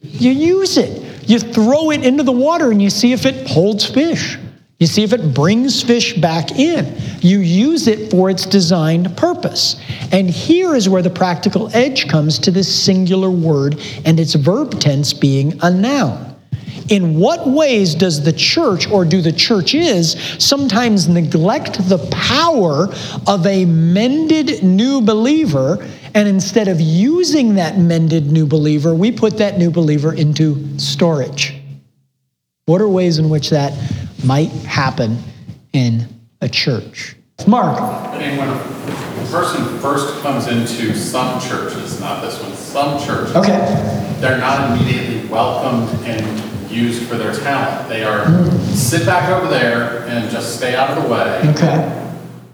You 0.00 0.30
use 0.30 0.78
it. 0.78 1.28
You 1.28 1.38
throw 1.38 1.90
it 1.90 2.02
into 2.02 2.22
the 2.22 2.32
water 2.32 2.70
and 2.70 2.80
you 2.80 2.88
see 2.88 3.12
if 3.12 3.26
it 3.26 3.46
holds 3.46 3.84
fish. 3.84 4.38
You 4.78 4.86
see 4.86 5.02
if 5.02 5.12
it 5.12 5.34
brings 5.34 5.82
fish 5.82 6.14
back 6.14 6.52
in. 6.52 6.96
You 7.20 7.40
use 7.40 7.88
it 7.88 8.10
for 8.10 8.30
its 8.30 8.46
designed 8.46 9.14
purpose. 9.18 9.78
And 10.12 10.30
here 10.30 10.74
is 10.74 10.88
where 10.88 11.02
the 11.02 11.10
practical 11.10 11.68
edge 11.76 12.08
comes 12.08 12.38
to 12.38 12.50
this 12.50 12.74
singular 12.74 13.30
word 13.30 13.78
and 14.06 14.18
its 14.18 14.32
verb 14.32 14.80
tense 14.80 15.12
being 15.12 15.58
a 15.60 15.70
noun. 15.70 16.31
In 16.92 17.18
what 17.18 17.48
ways 17.48 17.94
does 17.94 18.22
the 18.22 18.34
church, 18.34 18.86
or 18.86 19.06
do 19.06 19.22
the 19.22 19.32
churches, 19.32 20.14
sometimes 20.38 21.08
neglect 21.08 21.88
the 21.88 21.96
power 22.10 22.92
of 23.26 23.46
a 23.46 23.64
mended 23.64 24.62
new 24.62 25.00
believer? 25.00 25.88
And 26.12 26.28
instead 26.28 26.68
of 26.68 26.82
using 26.82 27.54
that 27.54 27.78
mended 27.78 28.30
new 28.30 28.44
believer, 28.44 28.94
we 28.94 29.10
put 29.10 29.38
that 29.38 29.56
new 29.56 29.70
believer 29.70 30.12
into 30.12 30.78
storage. 30.78 31.54
What 32.66 32.82
are 32.82 32.88
ways 32.88 33.16
in 33.16 33.30
which 33.30 33.48
that 33.48 33.72
might 34.22 34.50
happen 34.50 35.16
in 35.72 36.06
a 36.42 36.48
church? 36.50 37.16
Mark. 37.46 37.80
I 37.80 38.18
mean, 38.18 38.36
when 38.36 38.50
a 38.50 39.30
person 39.30 39.78
first 39.80 40.20
comes 40.20 40.46
into 40.46 40.94
some 40.94 41.40
churches, 41.40 41.98
not 42.00 42.20
this 42.20 42.38
one, 42.42 42.54
some 42.54 43.02
churches, 43.02 43.34
okay. 43.34 44.16
they're 44.20 44.36
not 44.36 44.78
immediately 44.78 45.26
welcomed 45.30 45.88
and 46.04 46.51
used 46.72 47.06
for 47.08 47.16
their 47.16 47.32
talent. 47.34 47.88
They 47.88 48.02
are 48.02 48.26
sit 48.74 49.04
back 49.06 49.28
over 49.30 49.48
there 49.48 50.06
and 50.08 50.30
just 50.30 50.56
stay 50.56 50.74
out 50.74 50.96
of 50.96 51.02
the 51.02 51.08
way. 51.08 51.42
Okay. 51.50 51.98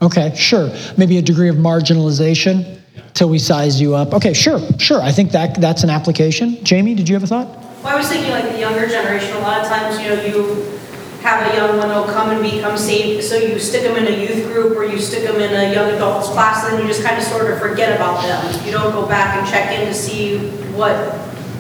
Okay, 0.01 0.35
sure. 0.37 0.71
Maybe 0.97 1.19
a 1.19 1.23
degree 1.23 1.49
of 1.49 1.57
marginalization 1.57 2.81
till 3.15 3.29
we 3.29 3.39
size 3.39 3.81
you 3.81 3.95
up. 3.95 4.15
Okay, 4.15 4.33
sure, 4.33 4.61
sure. 4.79 5.03
I 5.03 5.11
think 5.11 5.33
that 5.33 5.61
that's 5.61 5.83
an 5.83 5.91
application. 5.91 6.63
Jamie, 6.65 6.95
did 6.95 7.09
you 7.09 7.15
have 7.17 7.25
a 7.25 7.27
thought? 7.27 7.49
Well, 7.83 7.95
I 7.95 7.97
was 7.97 8.09
thinking 8.09 8.31
like 8.31 8.51
the 8.53 8.59
younger 8.59 8.87
generation. 8.89 9.37
A 9.37 9.41
lot 9.41 9.61
of 9.61 9.69
times, 9.69 10.01
you 10.01 10.09
know, 10.09 10.23
you 10.23 10.79
have 11.23 11.53
a 11.53 11.57
young 11.57 11.79
one 11.79 11.91
who'll 11.91 12.05
come 12.05 12.31
and 12.31 12.41
become 12.41 12.79
saved, 12.79 13.25
so 13.25 13.37
you 13.37 13.59
stick 13.59 13.83
them 13.83 13.97
in 13.97 14.07
a 14.07 14.17
youth 14.17 14.47
group 14.53 14.77
or 14.77 14.85
you 14.85 14.99
stick 14.99 15.25
them 15.25 15.41
in 15.41 15.53
a 15.53 15.73
young 15.75 15.91
adults 15.91 16.29
class, 16.29 16.65
and 16.65 16.75
then 16.75 16.83
you 16.83 16.89
just 16.89 17.03
kind 17.05 17.19
of 17.19 17.25
sort 17.25 17.51
of 17.51 17.59
forget 17.59 17.95
about 17.97 18.23
them. 18.23 18.65
You 18.65 18.71
don't 18.71 18.93
go 18.93 19.07
back 19.07 19.37
and 19.37 19.49
check 19.49 19.77
in 19.77 19.87
to 19.89 19.95
see 19.95 20.39
what 20.77 20.95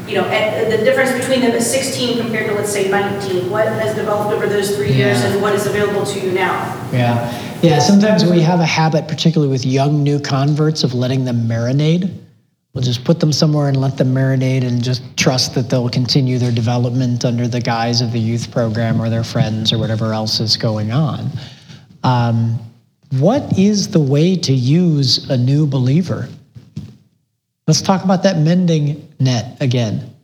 you 0.09 0.15
know, 0.15 0.27
at, 0.29 0.71
the 0.71 0.79
difference 0.79 1.13
between 1.13 1.41
them 1.43 1.53
at 1.53 1.63
16 1.63 2.19
compared 2.19 2.49
to, 2.49 2.55
let's 2.55 2.73
say, 2.73 2.89
19? 2.89 3.51
What 3.51 3.67
has 3.67 3.95
developed 3.95 4.35
over 4.35 4.47
those 4.47 4.75
three 4.75 4.89
yeah. 4.89 5.07
years 5.07 5.23
and 5.23 5.41
what 5.43 5.55
is 5.55 5.67
available 5.67 6.05
to 6.07 6.21
you 6.21 6.33
now? 6.33 6.91
Yeah. 6.93 7.45
Yeah, 7.63 7.81
sometimes 7.81 8.25
we 8.25 8.41
have 8.41 8.61
a 8.61 8.67
habit, 8.67 9.09
particularly 9.09 9.51
with 9.51 9.67
young 9.67 10.05
new 10.05 10.21
converts, 10.21 10.85
of 10.85 10.95
letting 10.95 11.25
them 11.25 11.49
marinate. 11.49 12.09
We'll 12.73 12.85
just 12.85 13.03
put 13.03 13.19
them 13.19 13.33
somewhere 13.33 13.67
and 13.67 13.77
let 13.77 13.97
them 13.97 14.15
marinate 14.15 14.65
and 14.65 14.83
just 14.83 15.03
trust 15.17 15.55
that 15.57 15.69
they'll 15.69 15.89
continue 15.89 16.39
their 16.39 16.53
development 16.53 17.25
under 17.25 17.49
the 17.49 17.61
guise 17.61 18.01
of 18.01 18.13
the 18.13 18.21
youth 18.21 18.53
program 18.53 19.03
or 19.03 19.11
their 19.11 19.25
friends 19.25 19.73
or 19.73 19.79
whatever 19.79 20.13
else 20.13 20.39
is 20.39 20.57
going 20.57 20.93
on. 20.93 21.31
Um, 22.05 22.61
what 23.19 23.59
is 23.59 23.89
the 23.89 23.99
way 23.99 24.37
to 24.37 24.53
use 24.53 25.29
a 25.29 25.37
new 25.37 25.67
believer? 25.67 26.29
Let's 27.69 27.83
talk 27.83 28.03
about 28.03 28.23
that 28.23 28.39
mending 28.39 29.13
net 29.21 29.59
again. 29.61 30.15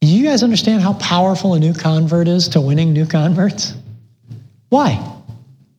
Do 0.00 0.08
you 0.08 0.24
guys 0.24 0.42
understand 0.42 0.82
how 0.82 0.94
powerful 0.94 1.52
a 1.52 1.60
new 1.60 1.74
convert 1.74 2.26
is 2.28 2.48
to 2.48 2.62
winning 2.62 2.94
new 2.94 3.06
converts? 3.06 3.74
Why? 4.70 4.98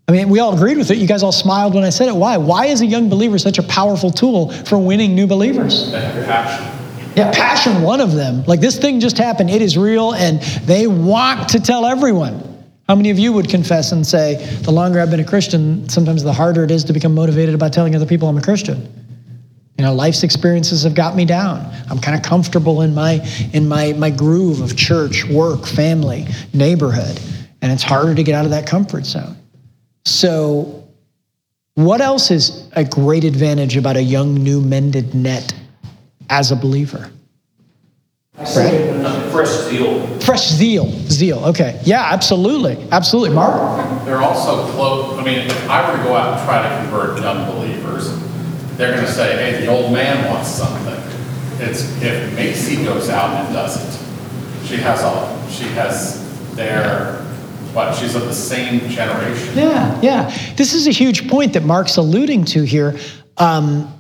I 0.08 0.12
mean, 0.12 0.30
we 0.30 0.40
all 0.40 0.54
agreed 0.54 0.78
with 0.78 0.92
it. 0.92 1.00
You 1.00 1.08
guys 1.08 1.24
all 1.24 1.32
smiled 1.32 1.74
when 1.74 1.84
I 1.84 1.90
said 1.90 2.10
it. 2.10 2.16
Why? 2.16 2.38
Why 2.38 2.68
is 2.68 2.82
a 2.82 2.86
young 2.86 3.10
believer 3.10 3.40
such 3.40 3.58
a 3.58 3.64
powerful 3.64 4.12
tool 4.12 4.52
for 4.52 4.78
winning 4.78 5.16
new 5.16 5.26
believers? 5.26 5.92
Passion. 5.92 7.14
Yeah, 7.16 7.32
passion, 7.32 7.82
one 7.82 8.00
of 8.00 8.14
them. 8.14 8.44
Like 8.46 8.60
this 8.60 8.78
thing 8.78 9.00
just 9.00 9.18
happened, 9.18 9.50
it 9.50 9.64
is 9.64 9.78
real, 9.78 10.14
and 10.14 10.42
they 10.66 10.86
want 10.86 11.50
to 11.50 11.60
tell 11.60 11.88
everyone. 11.88 12.66
How 12.88 12.96
many 12.96 13.10
of 13.10 13.18
you 13.18 13.34
would 13.34 13.50
confess 13.50 13.92
and 13.92 14.06
say, 14.06 14.46
the 14.62 14.72
longer 14.72 15.00
I've 15.00 15.10
been 15.10 15.22
a 15.22 15.26
Christian, 15.26 15.90
sometimes 15.90 16.22
the 16.22 16.34
harder 16.34 16.64
it 16.64 16.72
is 16.72 16.84
to 16.84 16.94
become 16.94 17.16
motivated 17.16 17.56
about 17.56 17.74
telling 17.74 17.96
other 17.96 18.06
people 18.06 18.28
I'm 18.28 18.38
a 18.38 18.42
Christian? 18.42 19.03
You 19.78 19.84
know, 19.84 19.94
life's 19.94 20.24
experiences 20.24 20.84
have 20.84 20.94
got 20.94 21.16
me 21.16 21.26
down. 21.26 21.66
I'm 21.90 22.00
kind 22.00 22.16
of 22.16 22.24
comfortable 22.24 22.82
in 22.82 22.94
my 22.94 23.26
in 23.54 23.68
my 23.68 23.94
my 23.94 24.12
groove 24.12 24.62
of 24.62 24.78
church, 24.78 25.26
work, 25.26 25.66
family, 25.66 26.28
neighborhood, 26.54 27.20
and 27.62 27.72
it's 27.72 27.84
harder 27.84 28.14
to 28.14 28.24
get 28.24 28.36
out 28.36 28.46
of 28.46 28.52
that 28.52 28.68
comfort 28.68 29.06
zone. 29.06 29.36
So, 30.06 30.88
what 31.76 32.02
else 32.02 32.30
is 32.30 32.70
a 32.74 32.84
great 32.84 33.24
advantage 33.24 33.76
about 33.76 33.96
a 33.96 34.04
young, 34.04 34.36
new 34.36 34.62
mended 34.62 35.16
net 35.16 35.54
as 36.30 36.52
a 36.52 36.56
believer? 36.56 37.10
Brad? 38.36 39.32
Fresh 39.32 39.70
zeal. 39.70 40.20
Fresh 40.20 40.50
zeal, 40.50 40.92
zeal. 41.10 41.46
Okay, 41.46 41.80
yeah, 41.84 42.10
absolutely, 42.12 42.78
absolutely. 42.92 43.36
Mark. 43.36 44.06
They're 44.06 44.22
also 44.22 44.72
close, 44.74 45.18
I 45.20 45.24
mean, 45.24 45.40
if 45.40 45.70
I 45.70 45.90
were 45.90 45.98
to 45.98 46.04
go 46.04 46.16
out 46.16 46.38
and 46.38 46.48
try 46.48 46.62
to 46.62 46.82
convert 46.82 47.22
young 47.22 47.46
believers, 47.52 48.08
they're 48.78 48.96
gonna 48.96 49.08
say, 49.08 49.36
hey, 49.36 49.66
the 49.66 49.72
old 49.72 49.94
man 49.94 50.30
wants 50.32 50.50
something. 50.50 50.94
It's, 51.60 51.84
if 52.02 52.34
Macy 52.36 52.84
goes 52.84 53.10
out 53.10 53.46
and 53.46 53.54
does 53.54 53.78
it, 53.78 54.68
she 54.68 54.78
has 54.78 55.02
all, 55.04 55.48
she 55.50 55.66
has 55.76 56.20
their, 56.56 57.18
what, 57.74 57.96
she's 57.96 58.16
of 58.16 58.24
the 58.24 58.34
same 58.34 58.80
generation. 58.90 59.56
Yeah, 59.56 60.00
yeah. 60.02 60.54
This 60.56 60.74
is 60.74 60.88
a 60.88 60.92
huge 60.92 61.30
point 61.30 61.54
that 61.54 61.64
Mark's 61.64 61.98
alluding 61.98 62.46
to 62.46 62.64
here. 62.64 62.98
Um, 63.38 63.92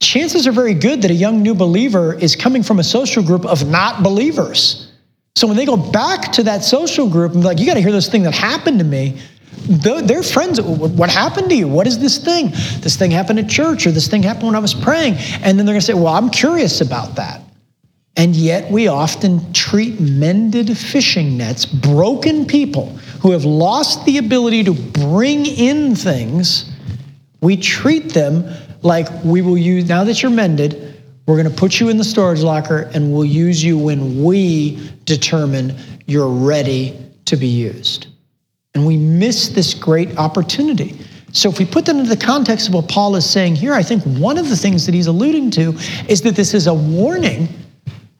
chances 0.00 0.46
are 0.46 0.52
very 0.52 0.74
good 0.74 1.02
that 1.02 1.10
a 1.10 1.14
young 1.14 1.42
new 1.42 1.54
believer 1.54 2.14
is 2.14 2.36
coming 2.36 2.62
from 2.62 2.78
a 2.78 2.84
social 2.84 3.22
group 3.22 3.46
of 3.46 3.68
not 3.68 4.02
believers. 4.02 4.92
So 5.36 5.46
when 5.48 5.56
they 5.56 5.66
go 5.66 5.76
back 5.76 6.32
to 6.32 6.42
that 6.44 6.62
social 6.62 7.08
group 7.08 7.32
and 7.32 7.42
be 7.42 7.46
like, 7.46 7.58
you 7.58 7.66
got 7.66 7.74
to 7.74 7.80
hear 7.80 7.92
this 7.92 8.08
thing 8.08 8.22
that 8.24 8.34
happened 8.34 8.78
to 8.78 8.84
me, 8.84 9.20
their 9.66 10.22
friends, 10.22 10.60
what 10.60 11.10
happened 11.10 11.50
to 11.50 11.56
you? 11.56 11.68
What 11.68 11.86
is 11.86 11.98
this 11.98 12.18
thing? 12.18 12.50
This 12.80 12.96
thing 12.96 13.10
happened 13.10 13.38
at 13.38 13.48
church, 13.48 13.86
or 13.86 13.90
this 13.90 14.08
thing 14.08 14.22
happened 14.22 14.46
when 14.46 14.54
I 14.54 14.60
was 14.60 14.74
praying. 14.74 15.14
And 15.42 15.58
then 15.58 15.66
they're 15.66 15.74
going 15.74 15.80
to 15.80 15.86
say, 15.86 15.94
well, 15.94 16.08
I'm 16.08 16.30
curious 16.30 16.80
about 16.80 17.16
that. 17.16 17.40
And 18.16 18.36
yet 18.36 18.70
we 18.70 18.86
often 18.86 19.52
treat 19.52 19.98
mended 19.98 20.76
fishing 20.78 21.36
nets, 21.36 21.66
broken 21.66 22.46
people 22.46 22.90
who 23.20 23.32
have 23.32 23.44
lost 23.44 24.04
the 24.04 24.18
ability 24.18 24.64
to 24.64 24.72
bring 24.72 25.46
in 25.46 25.96
things, 25.96 26.70
we 27.40 27.56
treat 27.56 28.12
them 28.12 28.46
like 28.82 29.08
we 29.24 29.42
will 29.42 29.58
use, 29.58 29.88
now 29.88 30.04
that 30.04 30.22
you're 30.22 30.30
mended, 30.30 31.02
we're 31.26 31.36
going 31.36 31.50
to 31.50 31.56
put 31.56 31.80
you 31.80 31.88
in 31.88 31.96
the 31.96 32.04
storage 32.04 32.42
locker 32.42 32.90
and 32.94 33.12
we'll 33.12 33.24
use 33.24 33.64
you 33.64 33.78
when 33.78 34.22
we 34.22 34.90
determine 35.06 35.74
you're 36.06 36.28
ready 36.28 36.98
to 37.24 37.36
be 37.36 37.46
used. 37.46 38.08
And 38.74 38.84
we 38.84 38.96
miss 38.96 39.48
this 39.50 39.72
great 39.72 40.16
opportunity. 40.18 40.98
So, 41.32 41.48
if 41.48 41.58
we 41.58 41.64
put 41.64 41.84
that 41.86 41.96
into 41.96 42.08
the 42.08 42.16
context 42.16 42.68
of 42.68 42.74
what 42.74 42.88
Paul 42.88 43.16
is 43.16 43.28
saying 43.28 43.56
here, 43.56 43.72
I 43.72 43.82
think 43.82 44.02
one 44.04 44.38
of 44.38 44.48
the 44.48 44.56
things 44.56 44.86
that 44.86 44.94
he's 44.94 45.06
alluding 45.06 45.50
to 45.52 45.76
is 46.08 46.22
that 46.22 46.34
this 46.36 46.54
is 46.54 46.66
a 46.66 46.74
warning 46.74 47.48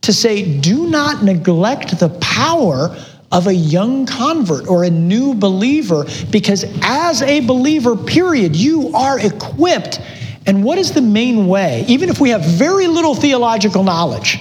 to 0.03 0.13
say, 0.13 0.59
do 0.61 0.89
not 0.89 1.23
neglect 1.23 1.99
the 1.99 2.09
power 2.21 2.97
of 3.33 3.47
a 3.49 3.55
young 3.55 4.07
convert 4.07 4.69
or 4.69 4.85
a 4.85 4.91
new 4.91 5.35
believer, 5.35 6.05
because 6.31 6.65
as 6.83 7.23
a 7.23 7.41
believer, 7.41 7.97
period, 7.97 8.55
you 8.55 8.95
are 8.95 9.19
equipped. 9.19 10.01
And 10.47 10.63
what 10.63 10.79
is 10.79 10.93
the 10.93 11.03
main 11.03 11.49
way, 11.49 11.85
even 11.89 12.09
if 12.09 12.21
we 12.21 12.31
have 12.31 12.45
very 12.45 12.87
little 12.87 13.15
theological 13.15 13.83
knowledge? 13.83 14.39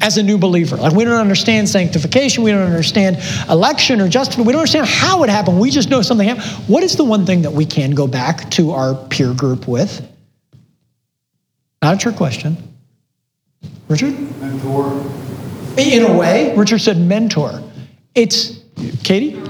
As 0.00 0.16
a 0.16 0.22
new 0.22 0.38
believer. 0.38 0.76
Like 0.76 0.92
we 0.92 1.04
don't 1.04 1.14
understand 1.14 1.68
sanctification, 1.68 2.42
we 2.42 2.50
don't 2.50 2.66
understand 2.66 3.18
election 3.48 4.00
or 4.00 4.08
justification, 4.08 4.46
we 4.46 4.52
don't 4.52 4.60
understand 4.60 4.86
how 4.86 5.22
it 5.24 5.30
happened. 5.30 5.60
We 5.60 5.70
just 5.70 5.90
know 5.90 6.02
something 6.02 6.26
happened. 6.26 6.46
What 6.68 6.82
is 6.82 6.96
the 6.96 7.04
one 7.04 7.26
thing 7.26 7.42
that 7.42 7.52
we 7.52 7.66
can 7.66 7.92
go 7.92 8.06
back 8.06 8.50
to 8.52 8.72
our 8.72 8.94
peer 8.94 9.34
group 9.34 9.68
with? 9.68 10.06
Not 11.82 11.94
a 11.94 11.98
trick 11.98 12.16
question. 12.16 12.56
Richard? 13.88 14.18
Mentor. 14.40 15.04
In 15.76 16.04
a 16.04 16.16
way, 16.16 16.54
Richard 16.56 16.80
said 16.80 16.98
mentor. 16.98 17.62
It's 18.14 18.60
Katie? 19.02 19.40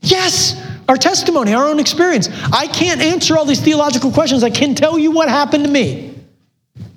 Yes, 0.00 0.60
our 0.88 0.96
testimony, 0.96 1.54
our 1.54 1.68
own 1.68 1.78
experience. 1.78 2.28
I 2.52 2.66
can't 2.66 3.00
answer 3.00 3.36
all 3.36 3.44
these 3.44 3.60
theological 3.60 4.10
questions. 4.10 4.42
I 4.42 4.50
can 4.50 4.74
tell 4.74 4.98
you 4.98 5.10
what 5.10 5.28
happened 5.28 5.64
to 5.64 5.70
me. 5.70 6.14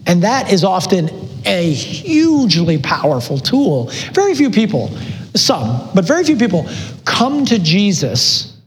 And 0.08 0.24
that 0.24 0.52
is 0.52 0.63
often 0.63 1.24
a 1.45 1.71
hugely 1.71 2.77
powerful 2.77 3.38
tool. 3.38 3.89
Very 4.13 4.36
few 4.36 4.49
people, 4.49 4.89
some, 5.36 5.89
but 5.93 6.05
very 6.05 6.23
few 6.23 6.38
people 6.38 6.67
come 7.05 7.45
to 7.45 7.60
Jesus 7.60 8.58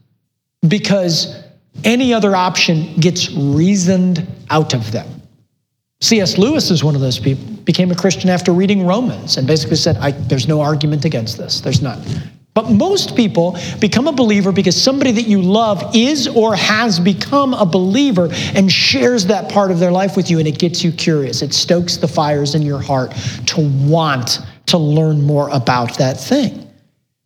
because 0.67 1.43
any 1.85 2.13
other 2.13 2.35
option 2.35 2.95
gets 2.97 3.31
reasoned 3.33 4.27
out 4.51 4.75
of 4.75 4.91
them. 4.93 5.07
C.S. 6.01 6.39
Lewis 6.39 6.71
is 6.71 6.85
one 6.85 6.95
of 6.95 7.01
those 7.01 7.19
people, 7.19 7.45
became 7.65 7.91
a 7.91 7.95
Christian 7.95 8.31
after 8.31 8.53
reading 8.53 8.87
Romans 8.87 9.37
and 9.37 9.47
basically 9.47 9.77
said, 9.77 9.97
There's 10.29 10.47
no 10.47 10.61
argument 10.61 11.05
against 11.05 11.39
this. 11.39 11.61
There's 11.61 11.83
none. 11.83 12.03
But 12.55 12.71
most 12.71 13.15
people 13.15 13.57
become 13.79 14.09
a 14.09 14.13
believer 14.13 14.51
because 14.51 14.81
somebody 14.81 15.13
that 15.13 15.29
you 15.29 15.41
love 15.41 15.95
is 15.95 16.27
or 16.27 16.57
has 16.57 16.99
become 16.99 17.55
a 17.55 17.65
believer 17.65 18.29
and 18.55 18.71
shares 18.71 19.27
that 19.27 19.49
part 19.51 19.71
of 19.71 19.79
their 19.79 19.93
life 19.93 20.17
with 20.17 20.29
you, 20.29 20.39
and 20.39 20.49
it 20.49 20.59
gets 20.59 20.83
you 20.83 20.91
curious. 20.91 21.41
It 21.43 21.55
stokes 21.55 21.99
the 21.99 22.09
fires 22.09 22.55
in 22.55 22.63
your 22.63 22.81
heart 22.81 23.13
to 23.47 23.61
want 23.87 24.41
to 24.67 24.79
learn 24.79 25.23
more 25.23 25.49
about 25.51 25.99
that 25.99 26.19
thing. 26.19 26.69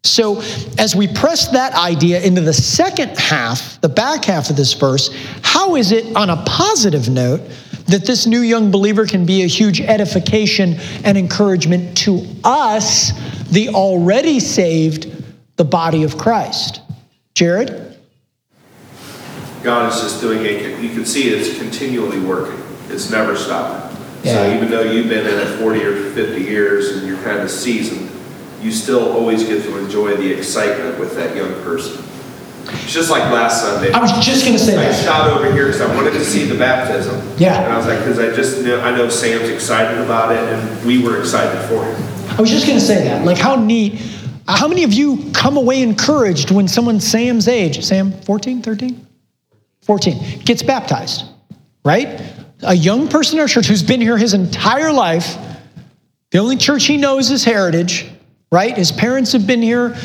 So, 0.05 0.41
as 0.79 0.97
we 0.97 1.07
press 1.07 1.49
that 1.53 1.75
idea 1.75 2.21
into 2.21 2.41
the 2.41 2.53
second 2.53 3.17
half, 3.19 3.81
the 3.81 3.89
back 3.89 4.25
half 4.25 4.51
of 4.51 4.57
this 4.57 4.73
verse, 4.73 5.15
how 5.43 5.77
is 5.77 5.93
it 5.93 6.17
on 6.17 6.29
a 6.29 6.43
positive 6.45 7.09
note 7.09 7.41
that 7.87 8.05
this 8.05 8.27
new 8.27 8.41
young 8.41 8.73
believer 8.73 9.07
can 9.07 9.25
be 9.25 9.43
a 9.43 9.47
huge 9.47 9.81
edification 9.81 10.75
and 11.05 11.17
encouragement 11.17 11.97
to 11.99 12.27
us, 12.43 13.13
the 13.51 13.69
already 13.69 14.41
saved 14.41 15.12
the 15.63 15.69
body 15.69 16.03
of 16.03 16.19
Christ. 16.19 16.81
Jared? 17.35 17.97
God 19.63 19.93
is 19.93 20.01
just 20.01 20.21
doing 20.21 20.45
it. 20.45 20.83
You 20.83 20.91
can 20.91 21.07
see 21.07 21.29
it's 21.29 21.57
continually 21.57 22.19
working. 22.19 22.61
It's 22.89 23.13
never 23.13 23.37
stopping. 23.37 23.97
Yeah. 24.25 24.33
So 24.33 24.57
even 24.57 24.71
though 24.73 24.83
you've 24.83 25.09
been 25.09 25.25
in 25.25 25.39
it 25.39 25.59
40 25.61 25.85
or 25.85 26.11
50 26.11 26.43
years 26.43 26.97
and 26.97 27.07
you're 27.07 27.23
kind 27.23 27.39
of 27.39 27.49
seasoned, 27.49 28.11
you 28.61 28.73
still 28.73 29.13
always 29.13 29.45
get 29.45 29.63
to 29.63 29.79
enjoy 29.79 30.17
the 30.17 30.33
excitement 30.33 30.99
with 30.99 31.15
that 31.15 31.37
young 31.37 31.53
person. 31.63 32.05
It's 32.65 32.93
just 32.93 33.09
like 33.09 33.23
last 33.33 33.63
Sunday. 33.63 33.93
I 33.93 34.01
was 34.01 34.11
just 34.25 34.45
going 34.45 34.59
to 34.59 34.65
say 34.65 34.77
I 34.77 34.91
that. 34.91 35.05
shot 35.05 35.31
over 35.31 35.53
here 35.53 35.67
because 35.67 35.81
I 35.81 35.95
wanted 35.95 36.15
to 36.15 36.25
see 36.25 36.45
the 36.45 36.59
baptism. 36.59 37.21
Yeah. 37.39 37.63
And 37.63 37.73
I 37.73 37.77
was 37.77 37.87
like, 37.87 38.01
because 38.01 38.19
I 38.19 38.35
just 38.35 38.65
know, 38.65 38.81
I 38.81 38.91
know 38.97 39.09
Sam's 39.09 39.49
excited 39.49 40.01
about 40.01 40.33
it 40.33 40.39
and 40.39 40.85
we 40.85 41.01
were 41.01 41.21
excited 41.21 41.61
for 41.69 41.85
him. 41.85 42.37
I 42.37 42.41
was 42.41 42.51
just 42.51 42.67
going 42.67 42.81
to 42.81 42.85
say 42.85 43.05
that. 43.05 43.25
Like, 43.25 43.39
how 43.39 43.55
neat. 43.55 44.01
Uh, 44.47 44.57
how 44.57 44.69
many 44.69 44.85
of 44.85 44.93
you 44.93 45.31
come 45.33 45.57
away 45.57 45.83
encouraged 45.83 46.51
when 46.51 46.67
someone 46.67 47.01
Sam's 47.01 47.49
age, 47.49 47.85
Sam, 47.85 48.13
14, 48.23 48.63
13? 48.63 49.07
14, 49.83 50.41
gets 50.41 50.63
baptized, 50.63 51.25
right? 51.85 52.21
A 52.63 52.75
young 52.75 53.09
person 53.09 53.39
in 53.39 53.43
our 53.43 53.49
church 53.49 53.67
who's 53.67 53.83
been 53.83 54.01
here 54.01 54.17
his 54.17 54.35
entire 54.35 54.93
life, 54.93 55.37
the 56.31 56.39
only 56.39 56.57
church 56.57 56.87
he 56.87 56.97
knows 56.97 57.31
is 57.31 57.45
Heritage, 57.45 58.09
right? 58.51 58.77
His 58.77 58.91
parents 58.91 59.33
have 59.33 59.47
been 59.47 59.63
here 59.63 59.97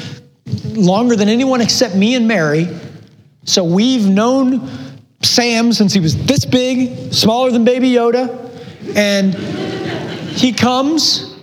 longer 0.66 1.16
than 1.16 1.30
anyone 1.30 1.62
except 1.62 1.96
me 1.96 2.16
and 2.16 2.28
Mary. 2.28 2.68
So 3.44 3.64
we've 3.64 4.08
known 4.08 4.70
Sam 5.24 5.72
since 5.74 5.94
he 5.94 6.00
was 6.00 6.26
this 6.26 6.46
big, 6.46 7.14
smaller 7.14 7.52
than 7.52 7.64
Baby 7.64 7.92
Yoda. 7.92 8.44
And 8.96 9.34
he 9.34 10.54
comes 10.54 11.37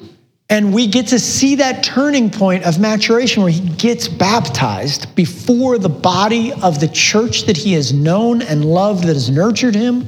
and 0.51 0.75
we 0.75 0.87
get 0.87 1.09
to 1.09 1.19
see 1.19 1.57
that 1.57 1.83
turning 1.83 2.31
point 2.31 2.65
of 2.65 2.79
maturation 2.79 3.43
where 3.43 3.51
he 3.51 3.67
gets 3.77 4.09
baptized 4.09 5.15
before 5.15 5.79
the 5.79 5.89
body 5.89 6.53
of 6.63 6.81
the 6.81 6.89
church 6.89 7.45
that 7.45 7.57
he 7.57 7.73
has 7.73 7.93
known 7.93 8.43
and 8.43 8.65
loved, 8.65 9.05
that 9.05 9.15
has 9.15 9.31
nurtured 9.31 9.75
him. 9.75 10.07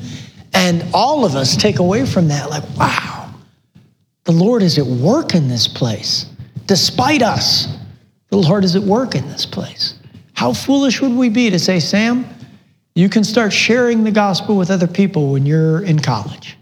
And 0.53 0.85
all 0.93 1.25
of 1.25 1.35
us 1.35 1.57
take 1.57 1.79
away 1.79 2.05
from 2.05 2.29
that, 2.29 2.51
like, 2.51 2.65
wow, 2.77 3.35
the 4.25 4.33
Lord 4.33 4.63
is 4.63 4.79
at 4.79 4.87
work 4.87 5.35
in 5.35 5.49
this 5.49 5.67
place. 5.67 6.27
Despite 6.67 7.23
us, 7.23 7.69
the 8.29 8.37
Lord 8.37 8.65
is 8.65 8.77
at 8.77 8.83
work 8.83 9.15
in 9.15 9.27
this 9.29 9.47
place. 9.47 9.95
How 10.35 10.53
foolish 10.53 11.01
would 11.01 11.13
we 11.13 11.31
be 11.31 11.49
to 11.49 11.59
say, 11.59 11.81
Sam, 11.81 12.27
you 12.95 13.09
can 13.09 13.25
start 13.25 13.53
sharing 13.53 14.05
the 14.05 14.11
gospel 14.11 14.57
with 14.57 14.71
other 14.71 14.87
people 14.87 15.33
when 15.33 15.47
you're 15.47 15.83
in 15.83 15.99
college? 15.99 16.56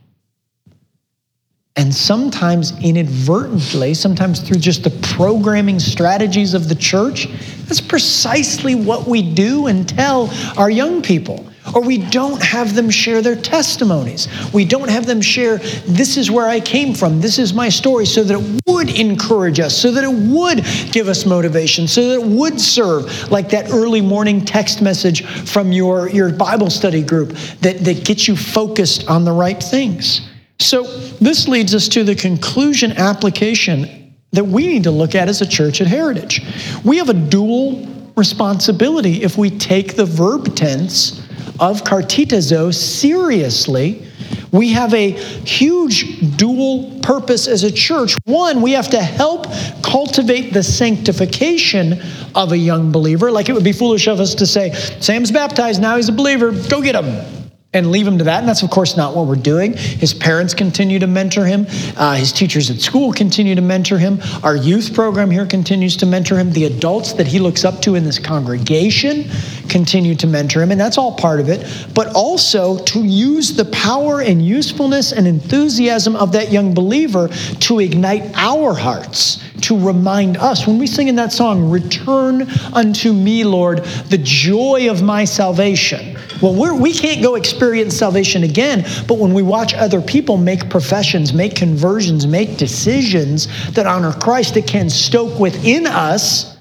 And 1.76 1.92
sometimes 1.92 2.72
inadvertently, 2.80 3.94
sometimes 3.94 4.40
through 4.40 4.60
just 4.60 4.84
the 4.84 4.90
programming 5.16 5.80
strategies 5.80 6.54
of 6.54 6.68
the 6.68 6.74
church, 6.76 7.26
that's 7.66 7.80
precisely 7.80 8.76
what 8.76 9.08
we 9.08 9.34
do 9.34 9.66
and 9.66 9.88
tell 9.88 10.30
our 10.56 10.70
young 10.70 11.02
people. 11.02 11.50
or 11.74 11.80
we 11.80 11.98
don't 11.98 12.42
have 12.42 12.74
them 12.74 12.90
share 12.90 13.22
their 13.22 13.36
testimonies. 13.36 14.28
We 14.52 14.64
don't 14.64 14.90
have 14.90 15.06
them 15.06 15.20
share, 15.20 15.58
this 15.86 16.16
is 16.16 16.30
where 16.30 16.46
I 16.46 16.60
came 16.60 16.94
from, 16.94 17.20
this 17.20 17.38
is 17.38 17.54
my 17.54 17.68
story, 17.70 18.04
so 18.06 18.22
that 18.22 18.38
it 18.38 18.62
would 18.66 18.90
encourage 18.90 19.60
us, 19.60 19.76
so 19.76 19.90
that 19.92 20.04
it 20.04 20.12
would 20.12 20.64
give 20.92 21.08
us 21.08 21.24
motivation, 21.24 21.88
so 21.88 22.08
that 22.08 22.14
it 22.20 22.26
would 22.26 22.60
serve 22.60 23.30
like 23.30 23.48
that 23.50 23.70
early 23.70 24.02
morning 24.02 24.44
text 24.44 24.82
message 24.82 25.24
from 25.48 25.72
your, 25.72 26.08
your 26.10 26.30
Bible 26.30 26.68
study 26.70 27.02
group 27.02 27.30
that, 27.60 27.82
that 27.82 28.04
gets 28.04 28.28
you 28.28 28.36
focused 28.36 29.08
on 29.08 29.24
the 29.24 29.32
right 29.32 29.62
things. 29.62 30.28
So, 30.58 30.84
this 31.20 31.48
leads 31.48 31.74
us 31.74 31.88
to 31.88 32.04
the 32.04 32.14
conclusion 32.14 32.92
application 32.92 34.14
that 34.32 34.44
we 34.44 34.66
need 34.66 34.84
to 34.84 34.90
look 34.90 35.14
at 35.14 35.28
as 35.28 35.40
a 35.42 35.46
church 35.46 35.80
at 35.80 35.86
Heritage. 35.86 36.42
We 36.84 36.98
have 36.98 37.08
a 37.08 37.14
dual 37.14 37.86
responsibility 38.16 39.22
if 39.22 39.36
we 39.36 39.50
take 39.50 39.94
the 39.94 40.04
verb 40.04 40.54
tense 40.54 41.20
of 41.60 41.82
kartitazo 41.82 42.74
seriously. 42.74 44.06
We 44.52 44.72
have 44.72 44.94
a 44.94 45.10
huge 45.10 46.36
dual 46.36 47.00
purpose 47.00 47.48
as 47.48 47.64
a 47.64 47.72
church. 47.72 48.16
One, 48.24 48.62
we 48.62 48.72
have 48.72 48.88
to 48.90 49.02
help 49.02 49.46
cultivate 49.82 50.52
the 50.52 50.62
sanctification 50.62 52.00
of 52.34 52.52
a 52.52 52.58
young 52.58 52.92
believer. 52.92 53.30
Like 53.32 53.48
it 53.48 53.52
would 53.52 53.64
be 53.64 53.72
foolish 53.72 54.06
of 54.06 54.20
us 54.20 54.34
to 54.36 54.46
say, 54.46 54.72
Sam's 55.00 55.32
baptized, 55.32 55.80
now 55.80 55.96
he's 55.96 56.08
a 56.08 56.12
believer, 56.12 56.52
go 56.68 56.80
get 56.80 56.94
him 56.94 57.33
and 57.74 57.90
leave 57.90 58.06
him 58.06 58.18
to 58.18 58.24
that. 58.24 58.38
And 58.38 58.48
that's, 58.48 58.62
of 58.62 58.70
course, 58.70 58.96
not 58.96 59.14
what 59.14 59.26
we're 59.26 59.34
doing. 59.34 59.76
His 59.76 60.14
parents 60.14 60.54
continue 60.54 60.98
to 61.00 61.06
mentor 61.06 61.44
him. 61.44 61.66
Uh, 61.96 62.14
his 62.14 62.32
teachers 62.32 62.70
at 62.70 62.78
school 62.78 63.12
continue 63.12 63.54
to 63.56 63.60
mentor 63.60 63.98
him. 63.98 64.20
Our 64.42 64.56
youth 64.56 64.94
program 64.94 65.30
here 65.30 65.44
continues 65.44 65.96
to 65.98 66.06
mentor 66.06 66.38
him. 66.38 66.52
The 66.52 66.64
adults 66.64 67.12
that 67.14 67.26
he 67.26 67.40
looks 67.40 67.64
up 67.64 67.82
to 67.82 67.96
in 67.96 68.04
this 68.04 68.18
congregation 68.18 69.28
continue 69.68 70.14
to 70.14 70.26
mentor 70.26 70.62
him. 70.62 70.70
And 70.70 70.80
that's 70.80 70.96
all 70.96 71.16
part 71.16 71.40
of 71.40 71.48
it. 71.48 71.66
But 71.94 72.14
also 72.14 72.78
to 72.84 73.00
use 73.00 73.54
the 73.54 73.64
power 73.66 74.20
and 74.22 74.44
usefulness 74.44 75.12
and 75.12 75.26
enthusiasm 75.26 76.14
of 76.14 76.32
that 76.32 76.52
young 76.52 76.72
believer 76.74 77.28
to 77.28 77.80
ignite 77.80 78.30
our 78.34 78.72
hearts, 78.72 79.42
to 79.62 79.78
remind 79.78 80.36
us. 80.36 80.66
When 80.66 80.78
we 80.78 80.86
sing 80.86 81.08
in 81.08 81.16
that 81.16 81.32
song, 81.32 81.70
Return 81.74 82.42
unto 82.72 83.12
me, 83.12 83.42
Lord, 83.42 83.78
the 84.08 84.18
joy 84.18 84.88
of 84.90 85.02
my 85.02 85.24
salvation 85.24 86.14
well, 86.44 86.78
we 86.78 86.92
can't 86.92 87.22
go 87.22 87.36
experience 87.36 87.63
salvation 87.90 88.42
again, 88.42 88.84
but 89.06 89.18
when 89.18 89.34
we 89.34 89.42
watch 89.42 89.74
other 89.74 90.00
people 90.00 90.36
make 90.36 90.68
professions, 90.70 91.32
make 91.32 91.54
conversions, 91.54 92.26
make 92.26 92.56
decisions 92.56 93.48
that 93.72 93.86
honor 93.86 94.12
Christ, 94.12 94.56
it 94.56 94.66
can 94.66 94.90
stoke 94.90 95.38
within 95.38 95.86
us 95.86 96.56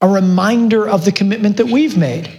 a 0.00 0.08
reminder 0.08 0.88
of 0.88 1.04
the 1.04 1.12
commitment 1.12 1.56
that 1.56 1.66
we've 1.66 1.96
made. 1.96 2.30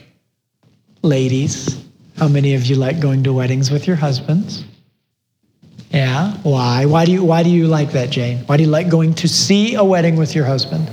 Ladies, 1.01 1.83
how 2.17 2.27
many 2.27 2.55
of 2.55 2.65
you 2.65 2.75
like 2.75 2.99
going 2.99 3.23
to 3.23 3.33
weddings 3.33 3.71
with 3.71 3.87
your 3.87 3.95
husbands? 3.95 4.63
Yeah, 5.91 6.33
why? 6.43 6.85
Why 6.85 7.05
do 7.05 7.11
you 7.11 7.23
why 7.23 7.43
do 7.43 7.49
you 7.49 7.67
like 7.67 7.91
that, 7.91 8.09
Jane? 8.09 8.39
Why 8.45 8.57
do 8.57 8.63
you 8.63 8.69
like 8.69 8.89
going 8.89 9.13
to 9.15 9.27
see 9.27 9.75
a 9.75 9.83
wedding 9.83 10.17
with 10.17 10.35
your 10.35 10.45
husband? 10.45 10.89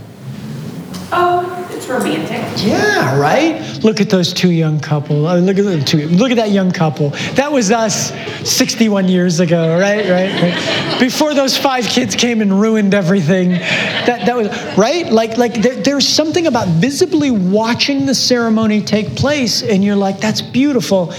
Oh, 1.10 1.53
it's 1.84 2.04
romantic. 2.04 2.66
Yeah, 2.66 3.18
right? 3.18 3.60
Look 3.84 4.00
at 4.00 4.08
those 4.10 4.32
two 4.32 4.50
young 4.50 4.80
couple. 4.80 5.26
Oh, 5.26 5.38
look 5.38 5.58
at 5.58 5.64
the 5.64 5.82
two. 5.82 6.08
Look 6.08 6.30
at 6.30 6.36
that 6.36 6.50
young 6.50 6.70
couple. 6.70 7.10
That 7.34 7.52
was 7.52 7.70
us 7.70 8.12
61 8.48 9.08
years 9.08 9.40
ago, 9.40 9.78
right? 9.78 10.08
Right? 10.08 10.42
right. 10.42 11.00
Before 11.00 11.34
those 11.34 11.56
five 11.56 11.84
kids 11.84 12.14
came 12.14 12.40
and 12.40 12.60
ruined 12.60 12.94
everything. 12.94 13.50
That 13.50 14.26
that 14.26 14.36
was 14.36 14.48
right? 14.76 15.10
Like 15.10 15.36
like 15.36 15.54
there, 15.54 15.76
there's 15.76 16.06
something 16.06 16.46
about 16.46 16.68
visibly 16.68 17.30
watching 17.30 18.06
the 18.06 18.14
ceremony 18.14 18.80
take 18.80 19.14
place 19.16 19.62
and 19.62 19.84
you're 19.84 19.96
like 19.96 20.18
that's 20.18 20.40
beautiful. 20.40 21.12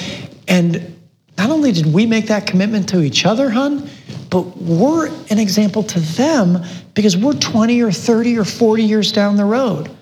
And 0.47 0.95
not 1.37 1.49
only 1.49 1.71
did 1.71 1.85
we 1.85 2.05
make 2.05 2.27
that 2.27 2.47
commitment 2.47 2.89
to 2.89 3.01
each 3.01 3.25
other, 3.25 3.49
hun, 3.49 3.89
but 4.29 4.57
we're 4.57 5.07
an 5.29 5.39
example 5.39 5.83
to 5.83 5.99
them 5.99 6.63
because 6.93 7.15
we're 7.17 7.33
20 7.33 7.81
or 7.81 7.91
30 7.91 8.37
or 8.37 8.45
40 8.45 8.83
years 8.83 9.11
down 9.11 9.35
the 9.35 9.45
road. 9.45 9.94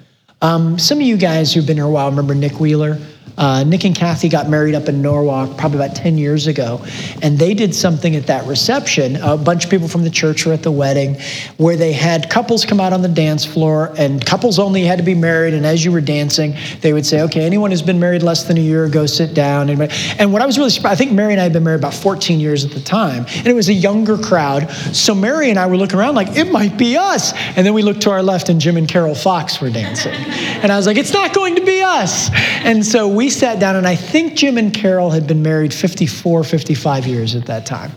Um, 0.43 0.77
some 0.77 0.97
of 0.97 1.03
you 1.07 1.15
guys 1.15 1.53
who've 1.53 1.65
been 1.65 1.77
here 1.77 1.85
a 1.85 1.89
while 1.89 2.09
remember 2.09 2.35
Nick 2.35 2.59
Wheeler. 2.59 2.99
Uh, 3.37 3.63
Nick 3.63 3.83
and 3.83 3.95
Kathy 3.95 4.29
got 4.29 4.49
married 4.49 4.75
up 4.75 4.87
in 4.87 5.01
Norwalk 5.01 5.57
probably 5.57 5.79
about 5.79 5.95
10 5.95 6.17
years 6.17 6.47
ago, 6.47 6.83
and 7.21 7.37
they 7.37 7.53
did 7.53 7.73
something 7.73 8.15
at 8.15 8.27
that 8.27 8.45
reception. 8.47 9.15
A 9.17 9.37
bunch 9.37 9.65
of 9.65 9.71
people 9.71 9.87
from 9.87 10.03
the 10.03 10.09
church 10.09 10.45
were 10.45 10.53
at 10.53 10.63
the 10.63 10.71
wedding 10.71 11.17
where 11.57 11.75
they 11.75 11.93
had 11.93 12.29
couples 12.29 12.65
come 12.65 12.79
out 12.79 12.93
on 12.93 13.01
the 13.01 13.07
dance 13.07 13.45
floor, 13.45 13.93
and 13.97 14.23
couples 14.25 14.59
only 14.59 14.83
had 14.83 14.97
to 14.99 15.03
be 15.03 15.15
married. 15.15 15.53
And 15.53 15.65
as 15.65 15.83
you 15.83 15.91
were 15.91 16.01
dancing, 16.01 16.55
they 16.81 16.93
would 16.93 17.05
say, 17.05 17.21
Okay, 17.21 17.43
anyone 17.43 17.71
who's 17.71 17.81
been 17.81 17.99
married 17.99 18.23
less 18.23 18.43
than 18.43 18.57
a 18.57 18.61
year, 18.61 18.87
go 18.87 19.05
sit 19.05 19.33
down. 19.33 19.69
And 19.69 20.33
what 20.33 20.41
I 20.41 20.45
was 20.45 20.57
really 20.57 20.69
surprised, 20.69 20.93
I 20.93 20.95
think 21.03 21.11
Mary 21.11 21.33
and 21.33 21.39
I 21.39 21.43
had 21.43 21.53
been 21.53 21.63
married 21.63 21.79
about 21.79 21.93
14 21.93 22.39
years 22.39 22.63
at 22.65 22.71
the 22.71 22.81
time, 22.81 23.25
and 23.35 23.47
it 23.47 23.53
was 23.53 23.69
a 23.69 23.73
younger 23.73 24.17
crowd. 24.17 24.69
So 24.93 25.15
Mary 25.15 25.49
and 25.49 25.57
I 25.57 25.65
were 25.67 25.77
looking 25.77 25.97
around 25.99 26.15
like, 26.15 26.35
It 26.37 26.51
might 26.51 26.77
be 26.77 26.97
us. 26.97 27.33
And 27.55 27.65
then 27.65 27.73
we 27.73 27.81
looked 27.81 28.01
to 28.01 28.11
our 28.11 28.21
left, 28.21 28.49
and 28.49 28.61
Jim 28.61 28.77
and 28.77 28.87
Carol 28.87 29.15
Fox 29.15 29.59
were 29.59 29.69
dancing. 29.69 30.13
And 30.13 30.71
I 30.71 30.77
was 30.77 30.85
like, 30.85 30.97
It's 30.97 31.13
not 31.13 31.33
going 31.33 31.55
to 31.55 31.65
be 31.65 31.81
us. 31.81 32.29
And 32.63 32.85
so 32.85 33.07
we 33.07 33.22
we 33.23 33.29
sat 33.29 33.57
down, 33.57 33.77
and 33.77 33.87
I 33.87 33.95
think 33.95 34.35
Jim 34.35 34.57
and 34.57 34.73
Carol 34.73 35.09
had 35.09 35.27
been 35.27 35.41
married 35.41 35.73
54, 35.73 36.43
55 36.43 37.07
years 37.07 37.35
at 37.35 37.45
that 37.45 37.65
time. 37.65 37.93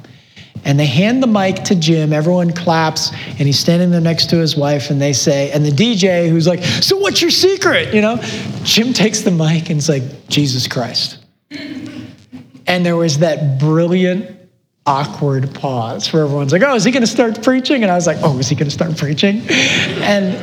And 0.65 0.79
they 0.79 0.87
hand 0.87 1.21
the 1.21 1.27
mic 1.27 1.65
to 1.65 1.75
Jim, 1.75 2.13
everyone 2.13 2.53
claps, 2.53 3.11
and 3.11 3.41
he's 3.41 3.59
standing 3.59 3.91
there 3.91 4.01
next 4.01 4.31
to 4.31 4.37
his 4.37 4.57
wife, 4.57 4.89
and 4.89 5.03
they 5.03 5.13
say, 5.13 5.51
and 5.51 5.67
the 5.67 5.73
DJ 5.73 6.31
who's 6.31 6.47
like, 6.47 6.63
So 6.63 6.97
what's 6.99 7.21
your 7.21 7.33
secret? 7.33 7.93
You 7.93 8.03
know, 8.03 8.19
Jim 8.63 8.93
takes 8.93 9.23
the 9.23 9.33
mic 9.33 9.69
and 9.69 9.79
it's 9.81 9.89
like, 9.89 10.29
Jesus 10.29 10.69
Christ. 10.69 11.19
And 12.69 12.87
there 12.87 12.97
was 12.97 13.19
that 13.19 13.59
brilliant, 13.59 14.31
awkward 14.87 15.53
pause 15.55 16.13
where 16.13 16.23
everyone's 16.23 16.53
like, 16.53 16.63
Oh, 16.63 16.77
is 16.77 16.85
he 16.85 16.93
gonna 16.93 17.07
start 17.09 17.43
preaching? 17.43 17.83
And 17.83 17.91
I 17.91 17.97
was 17.97 18.07
like, 18.07 18.19
Oh, 18.23 18.39
is 18.39 18.49
he 18.49 18.55
gonna 18.55 18.71
start 18.71 18.97
preaching? 18.97 19.43
And 19.49 20.35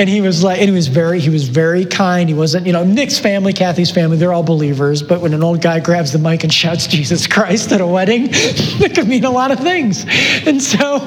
and 0.00 0.08
he 0.08 0.22
was 0.22 0.42
like, 0.42 0.58
and 0.58 0.70
he 0.70 0.74
was 0.74 0.86
very, 0.86 1.20
he 1.20 1.28
was 1.28 1.46
very 1.46 1.84
kind. 1.84 2.26
He 2.26 2.34
wasn't, 2.34 2.66
you 2.66 2.72
know, 2.72 2.82
Nick's 2.82 3.18
family, 3.18 3.52
Kathy's 3.52 3.90
family, 3.90 4.16
they're 4.16 4.32
all 4.32 4.42
believers. 4.42 5.02
But 5.02 5.20
when 5.20 5.34
an 5.34 5.42
old 5.42 5.60
guy 5.60 5.78
grabs 5.78 6.10
the 6.10 6.18
mic 6.18 6.42
and 6.42 6.50
shouts 6.50 6.86
Jesus 6.86 7.26
Christ 7.26 7.70
at 7.70 7.82
a 7.82 7.86
wedding, 7.86 8.28
it 8.32 8.94
could 8.94 9.06
mean 9.06 9.26
a 9.26 9.30
lot 9.30 9.50
of 9.50 9.60
things. 9.60 10.06
And 10.46 10.62
so, 10.62 11.00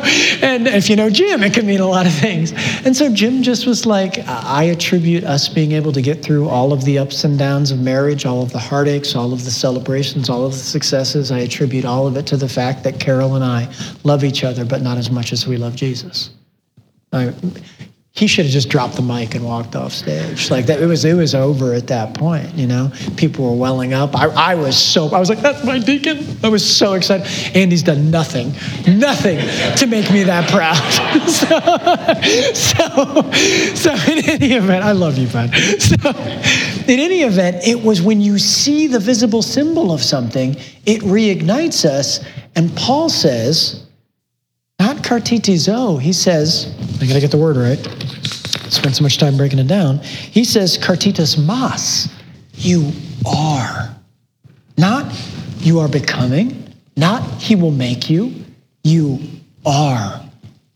and 0.43 0.67
if 0.67 0.91
you 0.91 0.95
know 0.95 1.09
Jim, 1.09 1.41
it 1.41 1.55
could 1.55 1.65
mean 1.65 1.79
a 1.79 1.87
lot 1.87 2.05
of 2.05 2.13
things. 2.13 2.53
And 2.85 2.95
so 2.95 3.11
Jim 3.11 3.41
just 3.41 3.65
was 3.65 3.87
like, 3.87 4.19
I 4.27 4.65
attribute 4.65 5.23
us 5.23 5.49
being 5.49 5.71
able 5.71 5.91
to 5.91 6.01
get 6.03 6.21
through 6.21 6.47
all 6.47 6.71
of 6.71 6.85
the 6.85 6.99
ups 6.99 7.23
and 7.23 7.39
downs 7.39 7.71
of 7.71 7.79
marriage, 7.79 8.27
all 8.27 8.43
of 8.43 8.53
the 8.53 8.59
heartaches, 8.59 9.15
all 9.15 9.33
of 9.33 9.43
the 9.43 9.49
celebrations, 9.49 10.29
all 10.29 10.45
of 10.45 10.51
the 10.51 10.59
successes. 10.59 11.31
I 11.31 11.39
attribute 11.39 11.83
all 11.83 12.05
of 12.05 12.15
it 12.15 12.27
to 12.27 12.37
the 12.37 12.47
fact 12.47 12.83
that 12.83 12.99
Carol 12.99 13.33
and 13.33 13.43
I 13.43 13.73
love 14.03 14.23
each 14.23 14.43
other, 14.43 14.63
but 14.63 14.83
not 14.83 14.99
as 14.99 15.09
much 15.09 15.33
as 15.33 15.47
we 15.47 15.57
love 15.57 15.75
Jesus. 15.75 16.29
I, 17.11 17.33
he 18.15 18.27
should 18.27 18.45
have 18.45 18.53
just 18.53 18.69
dropped 18.69 18.95
the 18.95 19.01
mic 19.01 19.33
and 19.33 19.43
walked 19.43 19.75
off 19.75 19.91
stage. 19.91 20.51
Like 20.51 20.67
that, 20.67 20.79
it 20.79 20.85
was 20.85 21.03
it 21.03 21.15
was 21.15 21.33
over 21.33 21.73
at 21.73 21.87
that 21.87 22.13
point. 22.13 22.53
You 22.53 22.67
know, 22.67 22.91
people 23.17 23.49
were 23.49 23.57
welling 23.59 23.93
up. 23.93 24.15
I, 24.15 24.27
I 24.27 24.55
was 24.55 24.77
so 24.77 25.07
I 25.07 25.19
was 25.19 25.29
like, 25.29 25.39
that's 25.39 25.65
my 25.65 25.79
deacon. 25.79 26.23
I 26.43 26.49
was 26.49 26.63
so 26.63 26.93
excited. 26.93 27.25
Andy's 27.55 27.81
done 27.81 28.11
nothing, 28.11 28.53
nothing 28.87 29.39
to 29.77 29.87
make 29.87 30.11
me 30.11 30.21
that 30.25 30.47
proud. 30.51 30.75
so, 31.27 31.57
so, 32.53 33.31
so 33.73 34.11
in 34.11 34.29
any 34.29 34.53
event, 34.53 34.85
I 34.85 34.91
love 34.91 35.17
you, 35.17 35.27
bud. 35.27 35.51
So, 35.79 36.09
in 36.87 36.99
any 36.99 37.23
event, 37.23 37.67
it 37.67 37.83
was 37.83 38.03
when 38.03 38.21
you 38.21 38.37
see 38.37 38.85
the 38.85 38.99
visible 38.99 39.41
symbol 39.41 39.91
of 39.91 40.03
something, 40.03 40.55
it 40.85 41.01
reignites 41.01 41.83
us. 41.83 42.23
And 42.55 42.75
Paul 42.77 43.09
says, 43.09 43.87
not 44.79 44.97
kartitizo. 44.97 45.99
He 45.99 46.13
says, 46.13 46.75
I 47.01 47.07
gotta 47.07 47.21
get 47.21 47.31
the 47.31 47.37
word 47.37 47.57
right. 47.57 47.79
Spend 48.73 48.95
so 48.95 49.03
much 49.03 49.17
time 49.17 49.37
breaking 49.37 49.59
it 49.59 49.67
down. 49.67 49.99
He 49.99 50.43
says, 50.43 50.77
Cartitas 50.77 51.37
mas. 51.37 52.11
You 52.55 52.91
are. 53.25 53.95
Not 54.77 55.13
you 55.59 55.79
are 55.79 55.87
becoming, 55.87 56.73
not 56.97 57.23
he 57.41 57.55
will 57.55 57.71
make 57.71 58.09
you. 58.09 58.33
You 58.83 59.19
are 59.65 60.21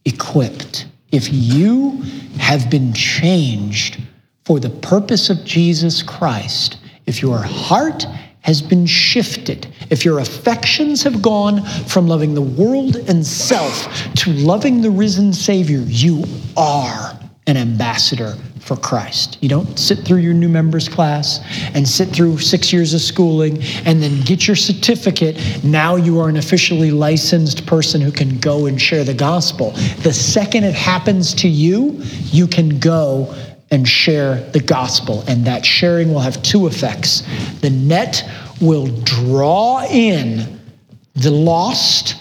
equipped. 0.05 0.87
If 1.11 1.27
you 1.31 2.01
have 2.39 2.69
been 2.69 2.93
changed 2.93 4.01
for 4.45 4.59
the 4.59 4.69
purpose 4.69 5.29
of 5.29 5.43
Jesus 5.43 6.03
Christ, 6.03 6.77
if 7.05 7.21
your 7.21 7.39
heart 7.39 8.05
has 8.41 8.61
been 8.61 8.85
shifted, 8.85 9.67
if 9.89 10.05
your 10.05 10.19
affections 10.19 11.03
have 11.03 11.21
gone 11.21 11.65
from 11.87 12.07
loving 12.07 12.33
the 12.33 12.41
world 12.41 12.95
and 13.09 13.25
self 13.25 13.87
to 14.15 14.31
loving 14.31 14.81
the 14.81 14.91
risen 14.91 15.33
Savior, 15.33 15.79
you 15.79 16.23
are 16.55 17.16
an 17.47 17.57
ambassador 17.57 18.35
for 18.59 18.75
Christ. 18.75 19.37
You 19.41 19.47
don't 19.47 19.79
sit 19.79 19.99
through 19.99 20.17
your 20.17 20.33
new 20.33 20.49
members 20.49 20.89
class 20.89 21.39
and 21.73 21.87
sit 21.87 22.09
through 22.09 22.39
six 22.39 22.73
years 22.73 22.93
of 22.93 22.99
schooling 22.99 23.63
and 23.85 24.03
then 24.03 24.21
get 24.21 24.45
your 24.45 24.57
certificate. 24.57 25.63
Now 25.63 25.95
you 25.95 26.19
are 26.19 26.27
an 26.27 26.35
officially 26.35 26.91
licensed 26.91 27.65
person 27.65 28.01
who 28.01 28.11
can 28.11 28.37
go 28.39 28.65
and 28.65 28.79
share 28.79 29.05
the 29.05 29.13
gospel. 29.13 29.71
The 30.03 30.13
second 30.13 30.65
it 30.65 30.75
happens 30.75 31.33
to 31.35 31.47
you, 31.47 32.01
you 32.25 32.45
can 32.45 32.77
go 32.79 33.33
and 33.71 33.87
share 33.87 34.41
the 34.51 34.59
gospel. 34.59 35.23
And 35.27 35.45
that 35.45 35.65
sharing 35.65 36.13
will 36.13 36.19
have 36.19 36.41
two 36.43 36.67
effects. 36.67 37.23
The 37.61 37.69
net 37.69 38.29
will 38.59 38.87
draw 39.03 39.85
in 39.85 40.59
the 41.15 41.31
lost 41.31 42.15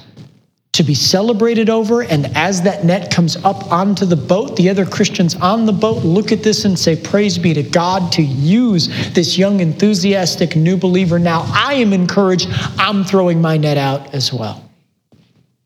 to 0.77 0.83
be 0.83 0.95
celebrated 0.95 1.71
over. 1.71 2.03
And 2.03 2.27
as 2.37 2.61
that 2.63 2.85
net 2.85 3.11
comes 3.11 3.37
up 3.37 3.73
onto 3.73 4.05
the 4.05 4.17
boat, 4.17 4.57
the 4.57 4.69
other 4.69 4.85
Christians 4.85 5.35
on 5.37 5.65
the 5.65 5.73
boat 5.73 6.05
look 6.05 6.33
at 6.33 6.43
this 6.43 6.67
and 6.67 6.79
say, 6.79 6.95
Praise 6.95 7.39
be 7.39 7.55
to 7.55 7.63
God 7.63 8.13
to 8.13 8.23
use 8.23 8.89
this 9.15 9.39
young, 9.39 9.61
enthusiastic 9.61 10.55
new 10.55 10.77
believer. 10.77 11.19
Now 11.19 11.51
I 11.55 11.75
am 11.75 11.95
encouraged. 11.95 12.49
I'm 12.79 13.05
throwing 13.05 13.41
my 13.41 13.57
net 13.57 13.79
out 13.79 14.15
as 14.15 14.33
well. 14.35 14.69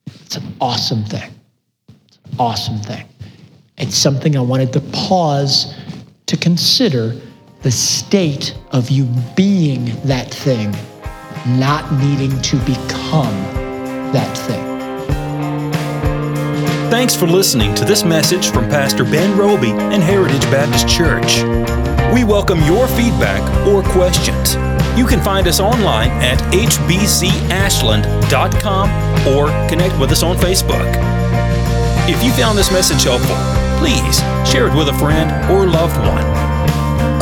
It's 0.07 0.37
an 0.37 0.55
awesome 0.61 1.05
thing. 1.05 1.33
It's 2.07 2.19
an 2.27 2.37
awesome 2.39 2.79
thing. 2.79 3.05
It's 3.79 3.97
something 3.97 4.37
I 4.37 4.41
wanted 4.41 4.73
to 4.75 4.81
pause 4.93 5.75
to 6.27 6.37
consider 6.37 7.17
the 7.63 7.71
state 7.73 8.55
of 8.71 8.91
you 8.91 9.07
being 9.35 9.87
that 10.05 10.33
thing, 10.33 10.71
not 11.59 11.93
needing 11.95 12.41
to 12.43 12.57
become 12.59 13.35
that 14.13 14.39
thing. 14.39 14.70
Thanks 16.91 17.15
for 17.15 17.29
listening 17.29 17.73
to 17.77 17.85
this 17.85 18.03
message 18.03 18.51
from 18.51 18.69
Pastor 18.69 19.05
Ben 19.05 19.39
Roby 19.39 19.71
and 19.71 20.03
Heritage 20.03 20.43
Baptist 20.51 20.89
Church. 20.89 21.45
We 22.13 22.25
welcome 22.25 22.59
your 22.65 22.89
feedback 22.89 23.41
or 23.69 23.85
questions. 23.85 24.57
You 24.99 25.07
can 25.07 25.23
find 25.23 25.47
us 25.47 25.61
online 25.61 26.11
at 26.11 26.41
hbcashland.com 26.53 28.91
or 29.29 29.51
connect 29.69 29.97
with 30.01 30.11
us 30.11 30.25
on 30.25 30.37
Facebook. 30.37 30.93
If 32.09 32.25
you 32.25 32.33
found 32.33 32.59
this 32.59 32.73
message 32.73 33.05
helpful, 33.05 33.37
please 33.79 34.19
share 34.51 34.67
it 34.67 34.75
with 34.77 34.89
a 34.89 34.95
friend 34.99 35.31
or 35.49 35.69
loved 35.69 35.97
one. 35.97 36.27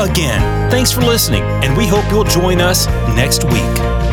Again, 0.01 0.41
thanks 0.71 0.91
for 0.91 1.03
listening, 1.03 1.43
and 1.43 1.77
we 1.77 1.87
hope 1.87 2.11
you'll 2.11 2.25
join 2.25 2.63
us 2.63 2.87
next 3.15 3.45
week. 3.45 4.08